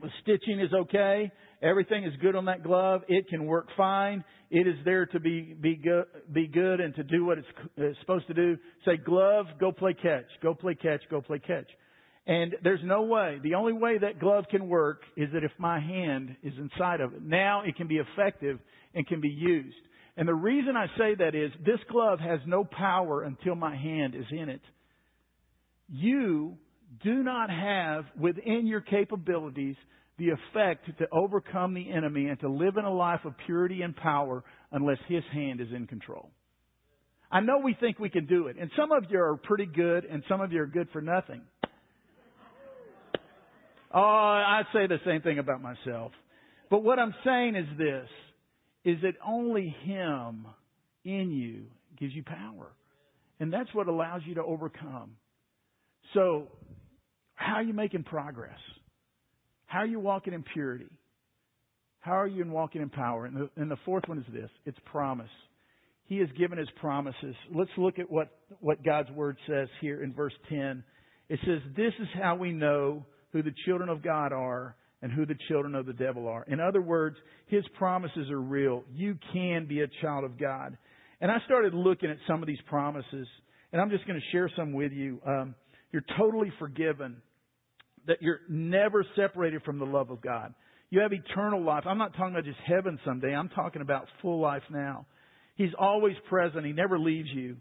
The 0.00 0.10
stitching 0.22 0.60
is 0.60 0.72
okay. 0.72 1.30
Everything 1.60 2.04
is 2.04 2.12
good 2.20 2.36
on 2.36 2.44
that 2.44 2.62
glove. 2.62 3.02
It 3.08 3.28
can 3.28 3.46
work 3.46 3.66
fine. 3.76 4.22
It 4.50 4.68
is 4.68 4.76
there 4.84 5.06
to 5.06 5.18
be 5.18 5.54
be 5.60 5.74
good, 5.74 6.04
be 6.32 6.46
good 6.46 6.80
and 6.80 6.94
to 6.94 7.02
do 7.02 7.24
what 7.24 7.38
it's, 7.38 7.98
supposed 8.00 8.28
to 8.28 8.34
do. 8.34 8.56
Say 8.84 8.96
glove, 8.96 9.46
go 9.58 9.72
play 9.72 9.94
catch. 9.94 10.26
Go 10.40 10.54
play 10.54 10.76
catch. 10.76 11.00
Go 11.10 11.20
play 11.20 11.40
catch. 11.40 11.66
And 12.28 12.54
there's 12.62 12.80
no 12.84 13.02
way. 13.02 13.40
The 13.42 13.54
only 13.54 13.72
way 13.72 13.98
that 13.98 14.20
glove 14.20 14.44
can 14.50 14.68
work 14.68 15.02
is 15.16 15.30
that 15.32 15.42
if 15.42 15.52
my 15.58 15.80
hand 15.80 16.36
is 16.44 16.52
inside 16.58 17.00
of 17.00 17.14
it. 17.14 17.22
Now 17.22 17.62
it 17.64 17.74
can 17.76 17.88
be 17.88 17.96
effective 17.96 18.60
and 18.94 19.06
can 19.06 19.20
be 19.20 19.28
used. 19.28 19.76
And 20.16 20.28
the 20.28 20.34
reason 20.34 20.76
I 20.76 20.86
say 20.98 21.14
that 21.16 21.34
is 21.34 21.50
this 21.64 21.80
glove 21.90 22.20
has 22.20 22.40
no 22.46 22.64
power 22.64 23.22
until 23.22 23.56
my 23.56 23.74
hand 23.74 24.14
is 24.14 24.26
in 24.30 24.48
it. 24.48 24.60
You 25.88 26.58
do 27.02 27.22
not 27.22 27.50
have 27.50 28.04
within 28.18 28.66
your 28.66 28.80
capabilities 28.80 29.76
the 30.18 30.30
effect 30.30 30.86
to 30.98 31.06
overcome 31.12 31.74
the 31.74 31.90
enemy 31.90 32.26
and 32.26 32.40
to 32.40 32.48
live 32.48 32.76
in 32.76 32.84
a 32.84 32.92
life 32.92 33.20
of 33.24 33.34
purity 33.46 33.82
and 33.82 33.94
power 33.94 34.42
unless 34.72 34.98
His 35.08 35.22
hand 35.32 35.60
is 35.60 35.68
in 35.74 35.86
control. 35.86 36.30
I 37.30 37.40
know 37.40 37.58
we 37.62 37.76
think 37.78 37.98
we 37.98 38.08
can 38.08 38.26
do 38.26 38.46
it, 38.48 38.56
and 38.58 38.70
some 38.76 38.90
of 38.90 39.04
you 39.10 39.20
are 39.20 39.36
pretty 39.36 39.66
good, 39.66 40.04
and 40.04 40.22
some 40.28 40.40
of 40.40 40.50
you 40.50 40.62
are 40.62 40.66
good 40.66 40.88
for 40.92 41.00
nothing. 41.02 41.42
Oh, 43.94 44.00
I 44.00 44.62
say 44.72 44.86
the 44.86 44.98
same 45.06 45.22
thing 45.22 45.38
about 45.38 45.62
myself. 45.62 46.12
But 46.70 46.82
what 46.82 46.98
I'm 46.98 47.14
saying 47.24 47.56
is 47.56 47.66
this, 47.78 48.08
is 48.84 49.02
that 49.02 49.14
only 49.26 49.74
Him 49.84 50.46
in 51.04 51.30
you 51.30 51.64
gives 51.98 52.14
you 52.14 52.22
power. 52.22 52.72
And 53.40 53.52
that's 53.52 53.72
what 53.74 53.88
allows 53.88 54.22
you 54.26 54.34
to 54.34 54.42
overcome. 54.42 55.12
So, 56.14 56.48
how 57.38 57.54
are 57.54 57.62
you 57.62 57.72
making 57.72 58.02
progress? 58.02 58.58
How 59.66 59.78
are 59.78 59.86
you 59.86 60.00
walking 60.00 60.34
in 60.34 60.42
purity? 60.42 60.90
How 62.00 62.18
are 62.18 62.26
you 62.26 62.42
in 62.42 62.50
walking 62.50 62.82
in 62.82 62.90
power? 62.90 63.26
And 63.26 63.36
the, 63.36 63.50
and 63.56 63.70
the 63.70 63.76
fourth 63.84 64.04
one 64.06 64.18
is 64.18 64.24
this 64.32 64.50
it's 64.66 64.78
promise. 64.86 65.30
He 66.04 66.18
has 66.18 66.28
given 66.38 66.58
his 66.58 66.68
promises. 66.80 67.34
Let's 67.54 67.70
look 67.76 67.98
at 67.98 68.10
what, 68.10 68.30
what 68.60 68.82
God's 68.82 69.10
word 69.10 69.36
says 69.46 69.68
here 69.80 70.02
in 70.02 70.14
verse 70.14 70.32
10. 70.48 70.82
It 71.28 71.38
says, 71.44 71.60
This 71.76 71.92
is 72.00 72.08
how 72.20 72.34
we 72.34 72.50
know 72.50 73.04
who 73.32 73.42
the 73.42 73.54
children 73.66 73.88
of 73.88 74.02
God 74.02 74.32
are 74.32 74.74
and 75.00 75.12
who 75.12 75.26
the 75.26 75.36
children 75.48 75.74
of 75.74 75.86
the 75.86 75.92
devil 75.92 76.26
are. 76.26 76.44
In 76.48 76.60
other 76.60 76.80
words, 76.80 77.16
his 77.46 77.62
promises 77.76 78.30
are 78.30 78.40
real. 78.40 78.84
You 78.92 79.18
can 79.32 79.66
be 79.66 79.82
a 79.82 79.86
child 80.02 80.24
of 80.24 80.38
God. 80.40 80.76
And 81.20 81.30
I 81.30 81.36
started 81.44 81.74
looking 81.74 82.10
at 82.10 82.16
some 82.26 82.42
of 82.42 82.46
these 82.46 82.60
promises, 82.68 83.28
and 83.72 83.80
I'm 83.80 83.90
just 83.90 84.06
going 84.06 84.18
to 84.18 84.26
share 84.32 84.50
some 84.56 84.72
with 84.72 84.92
you. 84.92 85.20
Um, 85.26 85.54
you're 85.92 86.04
totally 86.16 86.52
forgiven 86.58 87.22
that 88.08 88.22
you're 88.22 88.40
never 88.48 89.06
separated 89.14 89.62
from 89.62 89.78
the 89.78 89.84
love 89.84 90.10
of 90.10 90.20
God. 90.20 90.54
You 90.90 91.00
have 91.00 91.12
eternal 91.12 91.62
life. 91.62 91.84
I'm 91.86 91.98
not 91.98 92.16
talking 92.16 92.34
about 92.34 92.44
just 92.44 92.58
heaven 92.66 92.98
someday. 93.04 93.34
I'm 93.34 93.50
talking 93.50 93.82
about 93.82 94.06
full 94.22 94.40
life 94.40 94.62
now. 94.70 95.06
He's 95.54 95.72
always 95.78 96.16
present. 96.28 96.64
He 96.64 96.72
never 96.72 96.98
leaves 96.98 97.28
you. 97.32 97.56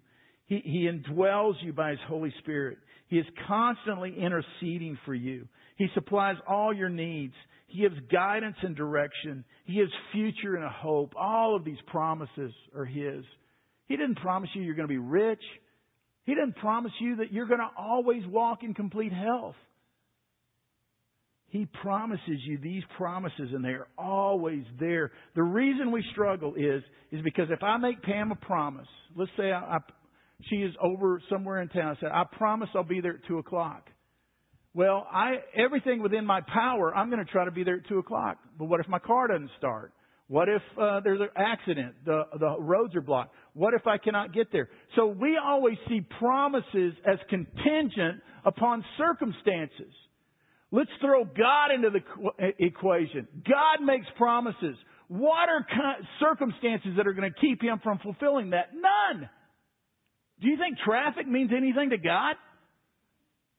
He, 0.45 0.62
he 0.63 0.89
indwells 0.89 1.55
you 1.62 1.73
by 1.73 1.91
His 1.91 1.99
Holy 2.07 2.33
Spirit. 2.39 2.77
He 3.10 3.17
is 3.17 3.25
constantly 3.47 4.15
interceding 4.17 4.97
for 5.05 5.13
you. 5.13 5.47
He 5.75 5.88
supplies 5.93 6.38
all 6.47 6.73
your 6.73 6.89
needs. 6.89 7.33
He 7.67 7.81
gives 7.81 7.95
guidance 8.10 8.55
and 8.62 8.75
direction. 8.75 9.43
He 9.65 9.75
gives 9.75 9.91
future 10.13 10.55
and 10.55 10.63
a 10.63 10.69
hope. 10.69 11.13
All 11.17 11.55
of 11.55 11.65
these 11.65 11.77
promises 11.88 12.53
are 12.73 12.86
His. 12.86 13.25
He 13.88 13.97
didn't 13.97 14.19
promise 14.19 14.49
you 14.53 14.62
you're 14.62 14.75
going 14.75 14.88
to 14.88 14.93
be 14.93 14.97
rich. 14.97 15.43
He 16.23 16.33
didn't 16.33 16.55
promise 16.57 16.93
you 17.01 17.17
that 17.17 17.33
you're 17.33 17.47
going 17.47 17.60
to 17.60 17.69
always 17.77 18.23
walk 18.27 18.63
in 18.63 18.73
complete 18.73 19.12
health. 19.12 19.55
He 21.49 21.65
promises 21.81 22.39
you 22.45 22.57
these 22.57 22.83
promises 22.97 23.49
and 23.53 23.63
they're 23.63 23.88
always 23.97 24.63
there. 24.79 25.12
The 25.36 25.43
reason 25.43 25.91
we 25.91 26.03
struggle 26.12 26.55
is, 26.55 26.83
is 27.12 27.21
because 27.23 27.47
if 27.49 27.63
I 27.63 27.77
make 27.77 28.01
Pam 28.03 28.31
a 28.31 28.36
promise, 28.36 28.88
let's 29.15 29.31
say 29.38 29.51
I, 29.51 29.77
I, 29.77 29.77
she 30.49 30.57
is 30.57 30.75
over 30.81 31.21
somewhere 31.29 31.62
in 31.62 31.69
town, 31.69 31.95
I 31.95 31.99
said, 32.01 32.10
I 32.12 32.23
promise 32.38 32.69
I'll 32.75 32.83
be 32.83 32.99
there 32.99 33.13
at 33.13 33.25
two 33.27 33.38
o'clock. 33.38 33.89
Well, 34.73 35.07
I, 35.12 35.38
everything 35.55 36.03
within 36.03 36.25
my 36.25 36.41
power, 36.41 36.93
I'm 36.93 37.10
going 37.10 37.25
to 37.25 37.31
try 37.31 37.45
to 37.45 37.51
be 37.51 37.63
there 37.63 37.77
at 37.77 37.88
two 37.88 37.97
o'clock. 37.97 38.38
But 38.60 38.65
what 38.65 38.79
if 38.79 38.88
my 38.88 38.99
car 38.99 39.27
doesn't 39.27 39.51
start? 39.57 39.93
What 40.27 40.49
if 40.49 40.62
uh, 40.79 40.99
there's 40.99 41.21
an 41.21 41.29
accident? 41.38 41.95
The 42.05 42.23
the 42.38 42.60
roads 42.60 42.93
are 42.95 43.01
blocked. 43.01 43.33
What 43.53 43.73
if 43.73 43.88
I 43.88 43.97
cannot 43.97 44.33
get 44.33 44.51
there? 44.51 44.67
So 44.97 45.07
we 45.07 45.39
always 45.41 45.77
see 45.88 46.01
promises 46.19 46.93
as 47.05 47.17
contingent 47.29 48.21
upon 48.43 48.83
circumstances. 48.97 49.93
Let's 50.71 50.89
throw 50.99 51.23
God 51.23 51.71
into 51.73 51.89
the 51.89 52.53
equation. 52.60 53.27
God 53.47 53.86
makes 53.86 54.06
promises. 54.17 54.75
What 55.08 55.47
are 55.47 55.65
circumstances 56.19 56.91
that 56.97 57.08
are 57.08 57.13
going 57.13 57.32
to 57.32 57.39
keep 57.39 57.62
him 57.62 57.80
from 57.82 57.99
fulfilling 57.99 58.49
that? 58.49 58.71
None. 58.73 59.30
Do 60.41 60.47
you 60.47 60.58
think 60.58 60.77
traffic 60.86 61.27
means 61.27 61.51
anything 61.56 61.91
to 61.91 61.97
God? 61.97 62.36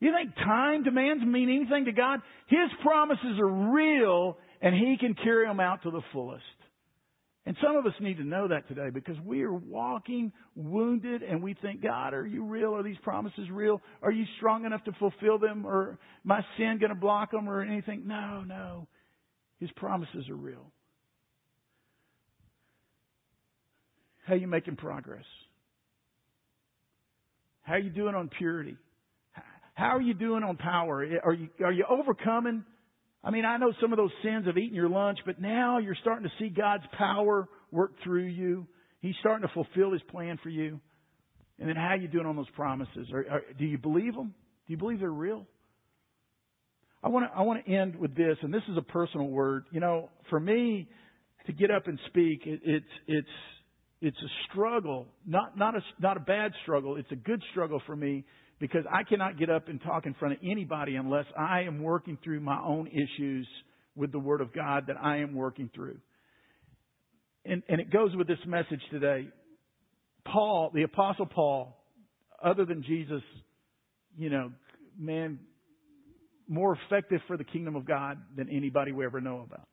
You 0.01 0.13
think 0.13 0.35
time 0.37 0.85
demands 0.85 1.25
mean 1.25 1.49
anything 1.49 1.87
to 1.87 1.93
God? 1.93 2.21
His 2.49 2.71
promises 2.83 3.41
are 3.41 3.73
real 3.73 4.37
and 4.61 4.75
he 4.75 4.97
can 5.01 5.15
carry 5.15 5.47
them 5.47 5.61
out 5.61 5.83
to 5.85 5.91
the 5.91 6.03
fullest. 6.13 6.45
And 7.49 7.57
some 7.63 7.79
of 7.79 7.87
us 7.87 7.95
need 7.99 8.19
to 8.19 8.25
know 8.25 8.49
that 8.49 8.69
today 8.69 8.91
because 8.93 9.17
we 9.25 9.43
are 9.43 9.55
walking 9.55 10.33
wounded 10.55 11.23
and 11.23 11.43
we 11.43 11.55
think, 11.55 11.83
God, 11.83 12.13
are 12.13 12.27
you 12.27 12.45
real? 12.45 12.77
Are 12.77 12.83
these 12.83 12.99
promises 13.03 13.49
real? 13.51 13.81
Are 14.03 14.11
you 14.11 14.27
strong 14.37 14.67
enough 14.67 14.85
to 14.85 14.93
fulfill 14.99 15.39
them? 15.39 15.65
Or 15.65 15.99
my 16.25 16.43
sin 16.59 16.77
going 16.79 16.91
to 16.91 16.95
block 16.95 17.31
them 17.31 17.49
or 17.49 17.63
anything? 17.63 18.07
No, 18.07 18.45
no. 18.47 18.87
His 19.61 19.71
promises 19.77 20.29
are 20.29 20.37
real. 20.37 20.71
How 24.27 24.35
are 24.35 24.37
you 24.37 24.47
making 24.47 24.77
progress? 24.77 25.25
How 27.63 27.73
are 27.73 27.79
you 27.79 27.89
doing 27.89 28.15
on 28.15 28.29
purity? 28.29 28.77
How 29.73 29.97
are 29.97 30.03
you 30.03 30.13
doing 30.13 30.43
on 30.43 30.59
power? 30.59 31.03
Are 31.25 31.33
you, 31.33 31.49
are 31.65 31.73
you 31.73 31.87
overcoming 31.89 32.65
I 33.23 33.31
mean, 33.31 33.45
I 33.45 33.57
know 33.57 33.73
some 33.81 33.93
of 33.93 33.97
those 33.97 34.13
sins 34.23 34.47
of 34.47 34.57
eating 34.57 34.75
your 34.75 34.89
lunch, 34.89 35.19
but 35.27 35.41
now 35.41 35.79
you're 35.79 35.97
starting 36.01 36.25
to 36.25 36.33
see 36.39 36.49
God's 36.51 36.85
power 36.97 37.49
work 37.71 37.93
through 38.05 38.27
you. 38.27 38.67
He's 39.01 39.15
starting 39.21 39.47
to 39.47 39.53
fulfill 39.53 39.93
His 39.93 40.03
plan 40.11 40.39
for 40.43 40.49
you. 40.49 40.81
And 41.59 41.69
then 41.69 41.77
how 41.77 41.89
are 41.89 41.97
you 41.97 42.09
doing 42.09 42.27
on 42.27 42.37
those 42.37 42.51
promises? 42.51 43.09
Are, 43.13 43.27
are, 43.31 43.43
do 43.59 43.65
you 43.65 43.79
believe 43.79 44.15
them? 44.15 44.35
Do 44.67 44.73
you 44.73 44.77
believe 44.77 45.01
they're 45.01 45.11
real? 45.11 45.47
I 47.03 47.09
want 47.09 47.31
to 47.31 47.37
I 47.37 47.43
want 47.43 47.65
to 47.65 47.73
end 47.73 47.97
with 47.97 48.17
this, 48.17 48.37
and 48.43 48.53
this 48.53 48.63
is 48.69 48.77
a 48.77 48.83
personal 48.83 49.29
word. 49.29 49.67
You 49.71 49.81
know, 49.81 50.11
for 50.31 50.41
me 50.41 50.89
to 51.47 51.53
get 51.53 51.71
up 51.71 51.87
and 51.87 51.99
speak, 52.07 52.43
it, 52.45 52.61
it's 52.65 52.87
it's 53.07 53.29
it's 54.01 54.17
a 54.17 54.31
struggle, 54.51 55.07
not 55.27 55.57
not 55.59 55.75
a 55.75 55.81
not 56.01 56.17
a 56.17 56.21
bad 56.21 56.53
struggle. 56.63 56.97
It's 56.97 57.11
a 57.11 57.17
good 57.17 57.43
struggle 57.51 57.83
for 57.87 57.97
me 57.97 58.25
because 58.61 58.85
I 58.91 59.03
cannot 59.03 59.39
get 59.39 59.51
up 59.51 59.69
and 59.69 59.81
talk 59.83 60.07
in 60.07 60.15
front 60.15 60.35
of 60.35 60.41
anybody 60.43 60.97
unless 60.97 61.27
I 61.37 61.63
am 61.63 61.83
working 61.83 62.19
through 62.23 62.41
my 62.41 62.61
own 62.61 62.89
issues 62.89 63.49
with 63.97 64.13
the 64.13 64.19
Word 64.19 64.41
of 64.41 64.53
God 64.53 64.85
that 64.87 64.97
I 65.03 65.19
am 65.19 65.35
working 65.35 65.71
through. 65.75 65.99
And, 67.45 67.63
and 67.69 67.81
it 67.81 67.91
goes 67.91 68.15
with 68.15 68.27
this 68.27 68.39
message 68.47 68.81
today. 68.91 69.29
Paul, 70.25 70.71
the 70.75 70.83
Apostle 70.83 71.27
Paul, 71.27 71.77
other 72.45 72.65
than 72.65 72.83
Jesus, 72.83 73.23
you 74.17 74.29
know, 74.29 74.53
man, 74.99 75.39
more 76.49 76.77
effective 76.87 77.21
for 77.27 77.37
the 77.37 77.45
kingdom 77.45 77.77
of 77.77 77.87
God 77.87 78.19
than 78.37 78.49
anybody 78.49 78.93
we 78.93 79.05
ever 79.05 79.21
know 79.21 79.41
about. 79.47 79.67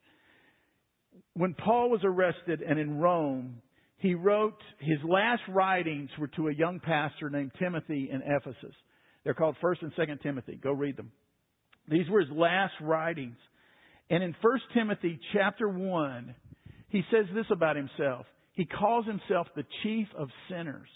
When 1.33 1.53
Paul 1.53 1.89
was 1.89 2.01
arrested 2.03 2.61
and 2.61 2.79
in 2.79 2.97
Rome, 2.97 3.61
he 4.05 4.13
wrote 4.13 4.61
his 4.79 4.99
last 5.03 5.41
writings 5.49 6.09
were 6.19 6.27
to 6.27 6.47
a 6.47 6.53
young 6.53 6.79
pastor 6.79 7.29
named 7.29 7.51
Timothy 7.57 8.09
in 8.11 8.21
Ephesus. 8.21 8.75
They're 9.23 9.33
called 9.33 9.55
1st 9.63 9.81
and 9.81 9.95
2nd 9.95 10.21
Timothy. 10.21 10.59
Go 10.61 10.71
read 10.71 10.95
them. 10.95 11.11
These 11.89 12.07
were 12.09 12.19
his 12.19 12.29
last 12.31 12.73
writings. 12.81 13.37
And 14.11 14.23
in 14.23 14.35
1 14.39 14.59
Timothy 14.75 15.19
chapter 15.33 15.67
1, 15.67 16.35
he 16.89 17.01
says 17.11 17.25
this 17.33 17.47
about 17.51 17.75
himself. 17.75 18.27
He 18.53 18.65
calls 18.65 19.07
himself 19.07 19.47
the 19.55 19.65
chief 19.81 20.07
of 20.17 20.29
sinners. 20.49 20.87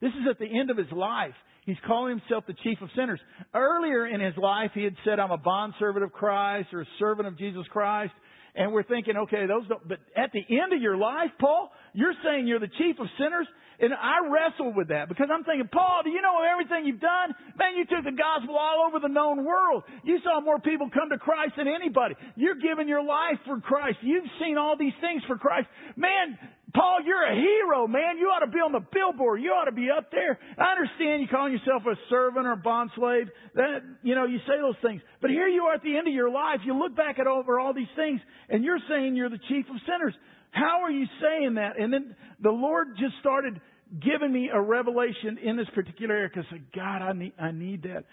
This 0.00 0.12
is 0.12 0.26
at 0.30 0.38
the 0.38 0.46
end 0.46 0.70
of 0.70 0.78
his 0.78 0.90
life. 0.90 1.34
He's 1.66 1.76
calling 1.86 2.18
himself 2.18 2.44
the 2.46 2.54
chief 2.62 2.78
of 2.80 2.88
sinners. 2.96 3.20
Earlier 3.54 4.06
in 4.06 4.20
his 4.20 4.36
life, 4.36 4.70
he 4.74 4.84
had 4.84 4.96
said, 5.04 5.18
I'm 5.18 5.30
a 5.30 5.38
bondservant 5.38 6.04
of 6.04 6.12
Christ 6.12 6.68
or 6.72 6.80
a 6.82 6.86
servant 6.98 7.28
of 7.28 7.38
Jesus 7.38 7.66
Christ. 7.70 8.12
And 8.54 8.72
we're 8.72 8.84
thinking, 8.84 9.16
okay, 9.16 9.46
those 9.46 9.66
don't, 9.68 9.86
but 9.86 9.98
at 10.16 10.30
the 10.32 10.44
end 10.48 10.72
of 10.72 10.80
your 10.80 10.96
life, 10.96 11.30
Paul, 11.40 11.72
you're 11.92 12.14
saying 12.24 12.46
you're 12.46 12.60
the 12.60 12.70
chief 12.78 12.98
of 13.00 13.06
sinners? 13.18 13.48
And 13.80 13.92
I 13.92 14.22
wrestle 14.30 14.72
with 14.72 14.88
that 14.94 15.08
because 15.08 15.26
I'm 15.32 15.42
thinking, 15.42 15.66
Paul, 15.66 16.02
do 16.04 16.10
you 16.10 16.22
know 16.22 16.38
everything 16.46 16.86
you've 16.86 17.02
done? 17.02 17.34
Man, 17.58 17.74
you 17.74 17.84
took 17.84 18.04
the 18.06 18.14
gospel 18.14 18.54
all 18.54 18.86
over 18.86 19.00
the 19.00 19.10
known 19.10 19.44
world. 19.44 19.82
You 20.04 20.18
saw 20.22 20.40
more 20.40 20.60
people 20.60 20.88
come 20.94 21.10
to 21.10 21.18
Christ 21.18 21.54
than 21.56 21.66
anybody. 21.66 22.14
You're 22.36 22.54
giving 22.54 22.86
your 22.86 23.02
life 23.02 23.42
for 23.44 23.58
Christ. 23.60 23.98
You've 24.02 24.30
seen 24.40 24.56
all 24.56 24.76
these 24.78 24.94
things 25.00 25.22
for 25.26 25.36
Christ. 25.36 25.66
Man, 25.96 26.38
Paul, 26.74 26.98
you're 27.06 27.22
a 27.22 27.34
hero, 27.34 27.86
man. 27.86 28.18
You 28.18 28.26
ought 28.26 28.44
to 28.44 28.50
be 28.50 28.58
on 28.58 28.72
the 28.72 28.82
billboard. 28.92 29.40
You 29.40 29.50
ought 29.50 29.66
to 29.66 29.72
be 29.72 29.88
up 29.96 30.10
there. 30.10 30.38
I 30.58 30.74
understand 30.74 31.22
you 31.22 31.28
calling 31.30 31.52
yourself 31.52 31.82
a 31.86 31.94
servant 32.10 32.46
or 32.46 32.52
a 32.52 32.56
bond 32.56 32.90
slave. 32.96 33.28
That, 33.54 33.86
you 34.02 34.16
know, 34.16 34.26
you 34.26 34.38
say 34.38 34.58
those 34.60 34.74
things. 34.82 35.00
But 35.22 35.30
here 35.30 35.46
you 35.46 35.62
are 35.70 35.74
at 35.74 35.82
the 35.82 35.96
end 35.96 36.08
of 36.08 36.14
your 36.14 36.30
life. 36.30 36.60
You 36.66 36.76
look 36.76 36.96
back 36.96 37.20
at 37.20 37.28
over 37.28 37.60
all 37.60 37.74
these 37.74 37.92
things 37.94 38.20
and 38.48 38.64
you're 38.64 38.82
saying 38.88 39.14
you're 39.14 39.30
the 39.30 39.38
chief 39.48 39.66
of 39.70 39.76
sinners. 39.86 40.14
How 40.50 40.82
are 40.82 40.90
you 40.90 41.06
saying 41.22 41.54
that? 41.54 41.78
And 41.78 41.92
then 41.92 42.16
the 42.42 42.50
Lord 42.50 42.88
just 42.98 43.14
started 43.20 43.60
giving 44.02 44.32
me 44.32 44.50
a 44.52 44.60
revelation 44.60 45.38
in 45.42 45.56
this 45.56 45.68
particular 45.74 46.14
area 46.14 46.28
because 46.34 46.50
God, 46.74 47.02
I 47.02 47.12
need, 47.12 47.32
I 47.38 47.52
need 47.52 47.82
that. 47.84 48.04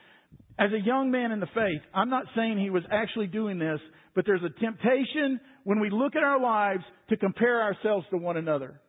As 0.60 0.70
a 0.72 0.86
young 0.86 1.10
man 1.10 1.32
in 1.32 1.40
the 1.40 1.48
faith, 1.48 1.82
I'm 1.96 2.10
not 2.10 2.26
saying 2.36 2.60
he 2.60 2.70
was 2.70 2.84
actually 2.92 3.28
doing 3.28 3.58
this, 3.58 3.80
but 4.14 4.26
there's 4.26 4.44
a 4.44 4.60
temptation 4.60 5.40
when 5.64 5.80
we 5.80 5.90
look 5.90 6.16
at 6.16 6.24
our 6.24 6.40
lives 6.40 6.84
to 7.10 7.18
compare 7.18 7.62
ourselves 7.62 8.06
to 8.12 8.18
one 8.18 8.38
another. 8.38 8.80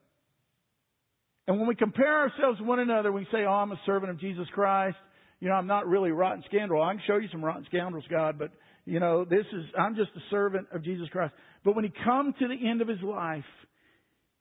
And 1.46 1.58
when 1.58 1.68
we 1.68 1.74
compare 1.74 2.20
ourselves 2.20 2.58
to 2.58 2.64
one 2.64 2.78
another, 2.78 3.10
we 3.10 3.26
say, 3.32 3.44
Oh, 3.46 3.52
I'm 3.52 3.72
a 3.72 3.80
servant 3.84 4.10
of 4.10 4.20
Jesus 4.20 4.46
Christ. 4.54 4.96
You 5.40 5.48
know, 5.48 5.54
I'm 5.54 5.66
not 5.66 5.88
really 5.88 6.10
a 6.10 6.14
rotten 6.14 6.44
scoundrel. 6.46 6.82
I 6.82 6.92
can 6.92 7.02
show 7.06 7.16
you 7.16 7.28
some 7.32 7.44
rotten 7.44 7.66
scoundrels, 7.66 8.04
God, 8.08 8.38
but, 8.38 8.52
you 8.84 9.00
know, 9.00 9.24
this 9.24 9.44
is, 9.52 9.64
I'm 9.76 9.96
just 9.96 10.10
a 10.16 10.20
servant 10.30 10.68
of 10.72 10.84
Jesus 10.84 11.08
Christ. 11.08 11.34
But 11.64 11.74
when 11.74 11.84
he 11.84 11.92
come 12.04 12.32
to 12.38 12.48
the 12.48 12.68
end 12.68 12.80
of 12.80 12.86
his 12.86 13.02
life, 13.02 13.44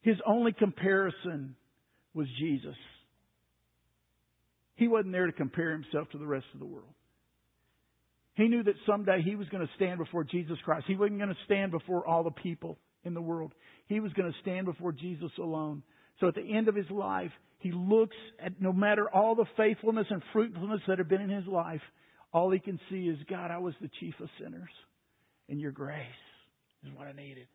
his 0.02 0.18
only 0.28 0.54
comparison 0.54 1.56
was 2.14 2.28
Jesus. 2.40 2.76
He 4.76 4.88
wasn't 4.88 5.14
there 5.14 5.26
to 5.26 5.32
compare 5.32 5.72
himself 5.72 6.10
to 6.12 6.18
the 6.18 6.26
rest 6.26 6.46
of 6.54 6.60
the 6.60 6.66
world. 6.66 6.94
He 8.36 8.48
knew 8.48 8.64
that 8.64 8.76
someday 8.86 9.22
he 9.22 9.36
was 9.36 9.48
going 9.50 9.66
to 9.66 9.74
stand 9.76 10.00
before 10.00 10.24
Jesus 10.24 10.58
Christ. 10.64 10.86
He 10.88 10.96
wasn't 10.96 11.20
going 11.20 11.30
to 11.30 11.46
stand 11.46 11.72
before 11.72 12.08
all 12.08 12.24
the 12.24 12.32
people 12.32 12.78
in 13.04 13.14
the 13.14 13.22
world. 13.22 13.54
He 13.88 14.00
was 14.00 14.14
going 14.14 14.32
to 14.32 14.40
stand 14.42 14.66
before 14.66 14.92
Jesus 14.92 15.32
alone. 15.38 15.84
So 16.20 16.28
at 16.28 16.36
the 16.36 16.54
end 16.56 16.68
of 16.68 16.76
his 16.76 16.90
life, 16.90 17.32
he 17.60 17.72
looks 17.72 18.16
at 18.44 18.62
no 18.62 18.72
matter 18.72 19.10
all 19.10 19.36
the 19.36 19.46
faithfulness 19.58 20.08
and 20.10 20.22
fruitfulness 20.34 20.82
that 20.88 20.98
have 20.98 21.10
been 21.10 21.22
in 21.22 21.30
his 21.30 21.48
life, 21.48 21.82
all 22.34 22.52
he 22.52 22.60
can 22.60 22.80
see 22.90 23.08
is, 23.08 23.18
God, 23.30 23.52
I 23.52 23.58
was 23.58 23.74
the 23.82 23.90
chief 24.00 24.14
of 24.22 24.30
sinners, 24.40 24.70
and 25.50 25.60
your 25.60 25.72
grace 25.72 25.98
is 26.86 26.92
what 26.96 27.08
I 27.08 27.12
needed. 27.12 27.48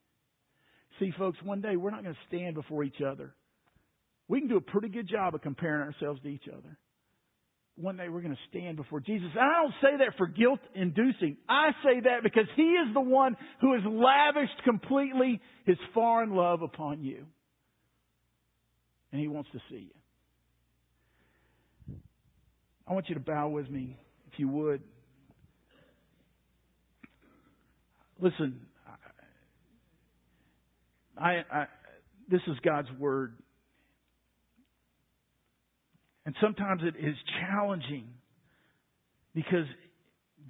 See, 0.98 1.12
folks, 1.18 1.38
one 1.42 1.60
day 1.60 1.76
we're 1.76 1.90
not 1.90 2.02
going 2.02 2.14
to 2.14 2.36
stand 2.36 2.54
before 2.54 2.84
each 2.84 3.00
other. 3.00 3.34
We 4.28 4.40
can 4.40 4.48
do 4.48 4.56
a 4.56 4.60
pretty 4.60 4.88
good 4.88 5.08
job 5.08 5.34
of 5.34 5.42
comparing 5.42 5.82
ourselves 5.82 6.20
to 6.22 6.28
each 6.28 6.48
other. 6.52 6.78
One 7.78 7.98
day 7.98 8.08
we're 8.08 8.22
going 8.22 8.34
to 8.34 8.40
stand 8.48 8.78
before 8.78 9.00
Jesus. 9.00 9.28
And 9.32 9.40
I 9.40 9.62
don't 9.62 9.74
say 9.82 10.04
that 10.04 10.16
for 10.16 10.26
guilt 10.26 10.60
inducing. 10.74 11.36
I 11.46 11.72
say 11.84 12.00
that 12.00 12.22
because 12.22 12.46
He 12.56 12.62
is 12.62 12.94
the 12.94 13.00
one 13.00 13.36
who 13.60 13.74
has 13.74 13.82
lavished 13.84 14.64
completely 14.64 15.42
His 15.66 15.76
foreign 15.92 16.34
love 16.34 16.62
upon 16.62 17.02
you. 17.02 17.26
And 19.12 19.20
He 19.20 19.28
wants 19.28 19.50
to 19.52 19.60
see 19.68 19.90
you. 19.90 19.96
I 22.88 22.94
want 22.94 23.08
you 23.08 23.14
to 23.14 23.20
bow 23.20 23.48
with 23.48 23.68
me, 23.68 23.98
if 24.32 24.38
you 24.38 24.48
would. 24.48 24.80
Listen, 28.18 28.60
I, 31.18 31.42
I, 31.50 31.66
this 32.30 32.40
is 32.46 32.56
God's 32.64 32.88
Word. 32.98 33.34
And 36.26 36.34
sometimes 36.40 36.82
it 36.82 36.96
is 36.98 37.14
challenging 37.40 38.08
because 39.32 39.64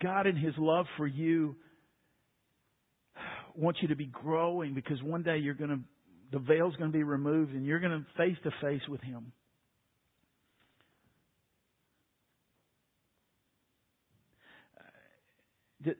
God, 0.03 0.27
in 0.27 0.35
His 0.35 0.55
love 0.57 0.87
for 0.97 1.07
you, 1.07 1.55
wants 3.55 3.81
you 3.83 3.89
to 3.89 3.97
be 3.97 4.07
growing 4.07 4.75
because 4.75 5.03
one 5.03 5.23
day 5.23 5.37
you're 5.37 5.55
going 5.55 5.71
to, 5.71 5.79
the 6.33 6.39
veil's 6.39 6.75
going 6.77 6.91
to 6.91 6.97
be 6.97 7.05
removed 7.05 7.53
and 7.53 7.67
you're 7.67 7.81
going 7.81 7.93
to 7.93 8.07
face 8.17 8.37
to 8.45 8.51
face 8.63 8.83
with 8.89 9.03
Him. 9.03 9.33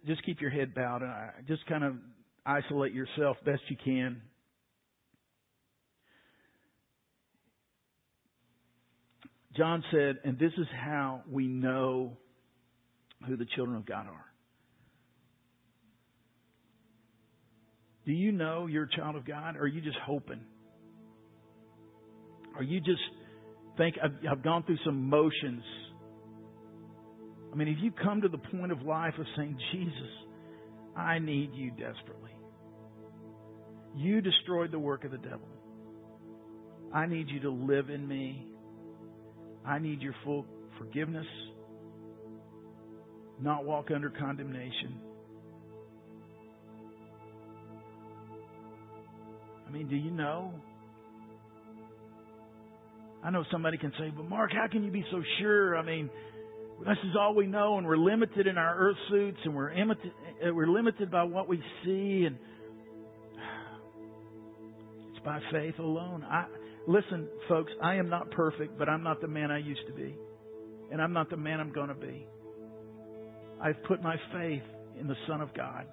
Just 0.07 0.25
keep 0.25 0.41
your 0.41 0.51
head 0.51 0.75
bowed 0.75 1.03
and 1.03 1.47
just 1.47 1.65
kind 1.67 1.85
of 1.85 1.95
isolate 2.45 2.93
yourself 2.93 3.37
best 3.45 3.61
you 3.69 3.77
can. 3.85 4.23
John 9.57 9.83
said, 9.91 10.17
and 10.25 10.39
this 10.39 10.53
is 10.59 10.67
how 10.85 11.23
we 11.31 11.47
know 11.47 12.17
who 13.27 13.37
the 13.37 13.47
children 13.57 13.77
of 13.77 13.87
God 13.87 14.07
are. 14.07 14.25
Do 18.05 18.13
you 18.13 18.33
know 18.33 18.67
you're 18.67 18.85
a 18.85 18.97
child 18.97 19.17
of 19.17 19.27
God? 19.27 19.57
Or 19.57 19.63
are 19.63 19.67
you 19.67 19.81
just 19.81 19.99
hoping? 20.05 20.41
Are 22.57 22.63
you 22.63 22.81
just 22.81 23.01
think, 23.77 23.97
I've, 24.03 24.13
I've 24.31 24.45
gone 24.45 24.63
through 24.63 24.79
some 24.85 25.09
motions? 25.09 25.63
I 27.53 27.57
mean, 27.57 27.69
if 27.69 27.79
you 27.81 27.91
come 27.91 28.21
to 28.23 28.29
the 28.29 28.39
point 28.39 28.71
of 28.71 28.83
life 28.83 29.15
of 29.19 29.27
saying, 29.37 29.59
Jesus, 29.73 30.11
I 30.97 31.19
need 31.19 31.51
you 31.55 31.71
desperately. 31.71 32.31
You 33.95 34.21
destroyed 34.21 34.73
the 34.73 34.79
work 34.79 35.05
of 35.05 35.11
the 35.11 35.19
devil. 35.19 35.49
I 36.93 37.07
need 37.07 37.29
you 37.29 37.41
to 37.41 37.51
live 37.51 37.91
in 37.91 38.07
me. 38.07 38.47
I 39.67 39.79
need 39.79 40.01
your 40.01 40.15
full 40.25 40.47
forgiveness, 40.79 41.27
not 43.41 43.65
walk 43.65 43.91
under 43.95 44.11
condemnation. 44.11 45.01
I 49.67 49.73
mean, 49.73 49.89
do 49.89 49.97
you 49.97 50.11
know? 50.11 50.53
I 53.25 53.31
know 53.31 53.45
somebody 53.51 53.77
can 53.77 53.93
say, 53.99 54.13
but 54.17 54.29
Mark, 54.29 54.53
how 54.53 54.69
can 54.71 54.85
you 54.85 54.93
be 54.93 55.05
so 55.11 55.21
sure? 55.41 55.77
I 55.77 55.83
mean, 55.83 56.09
this 56.87 56.99
is 57.05 57.17
all 57.19 57.35
we 57.35 57.47
know, 57.49 57.79
and 57.79 57.87
we're 57.87 57.97
limited 57.97 58.47
in 58.47 58.57
our 58.57 58.77
earth 58.79 58.97
suits, 59.11 59.39
and 59.45 59.55
we're 59.55 59.75
limited, 59.75 60.13
uh, 60.47 60.55
we're 60.55 60.69
limited 60.69 61.11
by 61.11 61.25
what 61.25 61.49
we 61.49 61.57
see, 61.85 62.25
and 62.27 62.37
it's 65.11 65.25
by 65.25 65.41
faith 65.51 65.79
alone. 65.81 66.23
I, 66.23 66.45
Listen, 66.87 67.29
folks, 67.49 67.73
I 67.83 67.97
am 67.97 68.09
not 68.09 68.31
perfect, 68.31 68.79
but 68.79 68.89
I'm 68.89 69.03
not 69.03 69.21
the 69.21 69.29
man 69.29 69.51
I 69.51 69.59
used 69.59 69.87
to 69.89 69.93
be. 69.93 70.17
And 70.93 71.03
I'm 71.03 71.13
not 71.13 71.31
the 71.31 71.37
man 71.37 71.59
I'm 71.59 71.73
going 71.73 71.89
to 71.89 71.95
be. 71.95 72.27
I've 73.61 73.83
put 73.85 74.03
my 74.03 74.17
faith 74.33 74.63
in 75.01 75.09
the 75.09 75.17
Son 75.27 75.41
of 75.41 75.53
God 75.55 75.87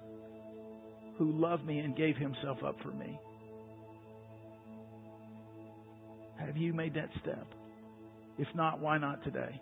who 1.18 1.32
loved 1.32 1.64
me 1.64 1.78
and 1.80 1.96
gave 1.96 2.16
himself 2.16 2.58
up 2.64 2.76
for 2.82 2.92
me. 2.92 3.18
Have 6.38 6.56
you 6.56 6.72
made 6.72 6.94
that 6.94 7.08
step? 7.22 7.46
If 8.38 8.48
not, 8.54 8.80
why 8.80 8.98
not 8.98 9.22
today? 9.24 9.60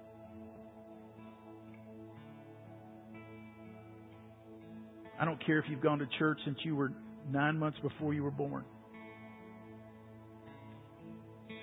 I 5.20 5.24
don't 5.24 5.44
care 5.44 5.58
if 5.58 5.66
you've 5.70 5.82
gone 5.82 5.98
to 6.00 6.06
church 6.18 6.38
since 6.44 6.58
you 6.64 6.74
were 6.74 6.92
nine 7.30 7.58
months 7.58 7.78
before 7.80 8.12
you 8.12 8.22
were 8.24 8.30
born. 8.30 8.64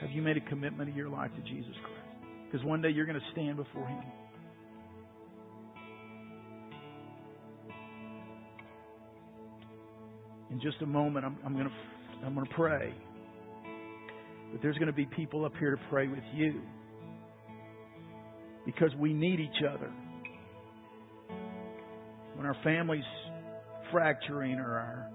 Have 0.02 0.12
you 0.12 0.22
made 0.22 0.38
a 0.38 0.42
commitment 0.42 0.90
of 0.90 0.96
your 0.96 1.10
life 1.10 1.32
to 1.36 1.42
Jesus 1.42 1.74
Christ? 1.82 2.32
Because 2.46 2.66
one 2.66 2.82
day 2.82 2.90
you're 2.90 3.06
going 3.06 3.20
to 3.20 3.32
stand 3.32 3.58
before 3.58 3.86
Him. 3.88 4.04
In 10.52 10.60
just 10.62 10.82
a 10.82 10.86
moment, 10.86 11.26
I'm, 11.26 11.38
I'm 11.46 11.54
going 11.54 11.68
to 11.68 12.26
I'm 12.26 12.34
going 12.34 12.48
to 12.48 12.54
pray. 12.54 12.94
But 14.52 14.62
there's 14.62 14.78
going 14.78 14.88
to 14.88 14.94
be 14.94 15.06
people 15.06 15.46
up 15.46 15.54
here 15.60 15.72
to 15.72 15.82
pray 15.90 16.08
with 16.08 16.24
you 16.34 16.62
because 18.66 18.90
we 18.98 19.14
need 19.14 19.40
each 19.40 19.64
other. 19.70 19.92
When 22.36 22.46
our 22.46 22.56
family's 22.64 23.04
fracturing 23.92 24.56
or 24.56 24.72
our 24.72 25.12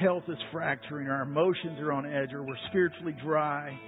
health 0.00 0.24
is 0.28 0.38
fracturing 0.50 1.06
or 1.06 1.14
our 1.14 1.22
emotions 1.22 1.78
are 1.80 1.92
on 1.92 2.06
edge 2.06 2.32
or 2.32 2.42
we're 2.42 2.56
spiritually 2.68 3.14
dry, 3.24 3.78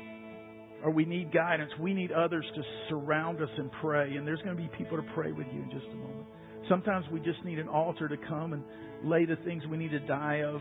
or 0.84 0.90
we 0.90 1.06
need 1.06 1.32
guidance, 1.32 1.70
we 1.80 1.94
need 1.94 2.12
others 2.12 2.44
to 2.54 2.62
surround 2.90 3.40
us 3.40 3.48
and 3.56 3.70
pray. 3.80 4.16
And 4.16 4.26
there's 4.26 4.40
going 4.42 4.54
to 4.54 4.62
be 4.62 4.68
people 4.76 4.98
to 4.98 5.02
pray 5.14 5.32
with 5.32 5.46
you 5.52 5.62
in 5.62 5.70
just 5.70 5.86
a 5.90 5.96
moment. 5.96 6.26
Sometimes 6.68 7.06
we 7.10 7.20
just 7.20 7.42
need 7.42 7.58
an 7.58 7.68
altar 7.68 8.06
to 8.06 8.16
come 8.28 8.52
and 8.52 8.62
lay 9.02 9.24
the 9.24 9.36
things 9.44 9.62
we 9.70 9.78
need 9.78 9.92
to 9.92 10.00
die 10.00 10.42
of 10.42 10.60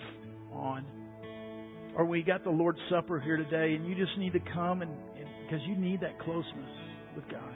on. 0.53 0.85
Or 1.97 2.05
we 2.05 2.23
got 2.23 2.45
the 2.45 2.49
Lord's 2.49 2.79
Supper 2.89 3.19
here 3.19 3.35
today 3.35 3.75
and 3.75 3.85
you 3.85 3.95
just 3.95 4.17
need 4.17 4.31
to 4.33 4.39
come 4.53 4.81
and 4.81 4.91
because 5.43 5.59
you 5.67 5.75
need 5.75 5.99
that 5.99 6.17
closeness 6.19 6.71
with 7.15 7.25
God. 7.29 7.55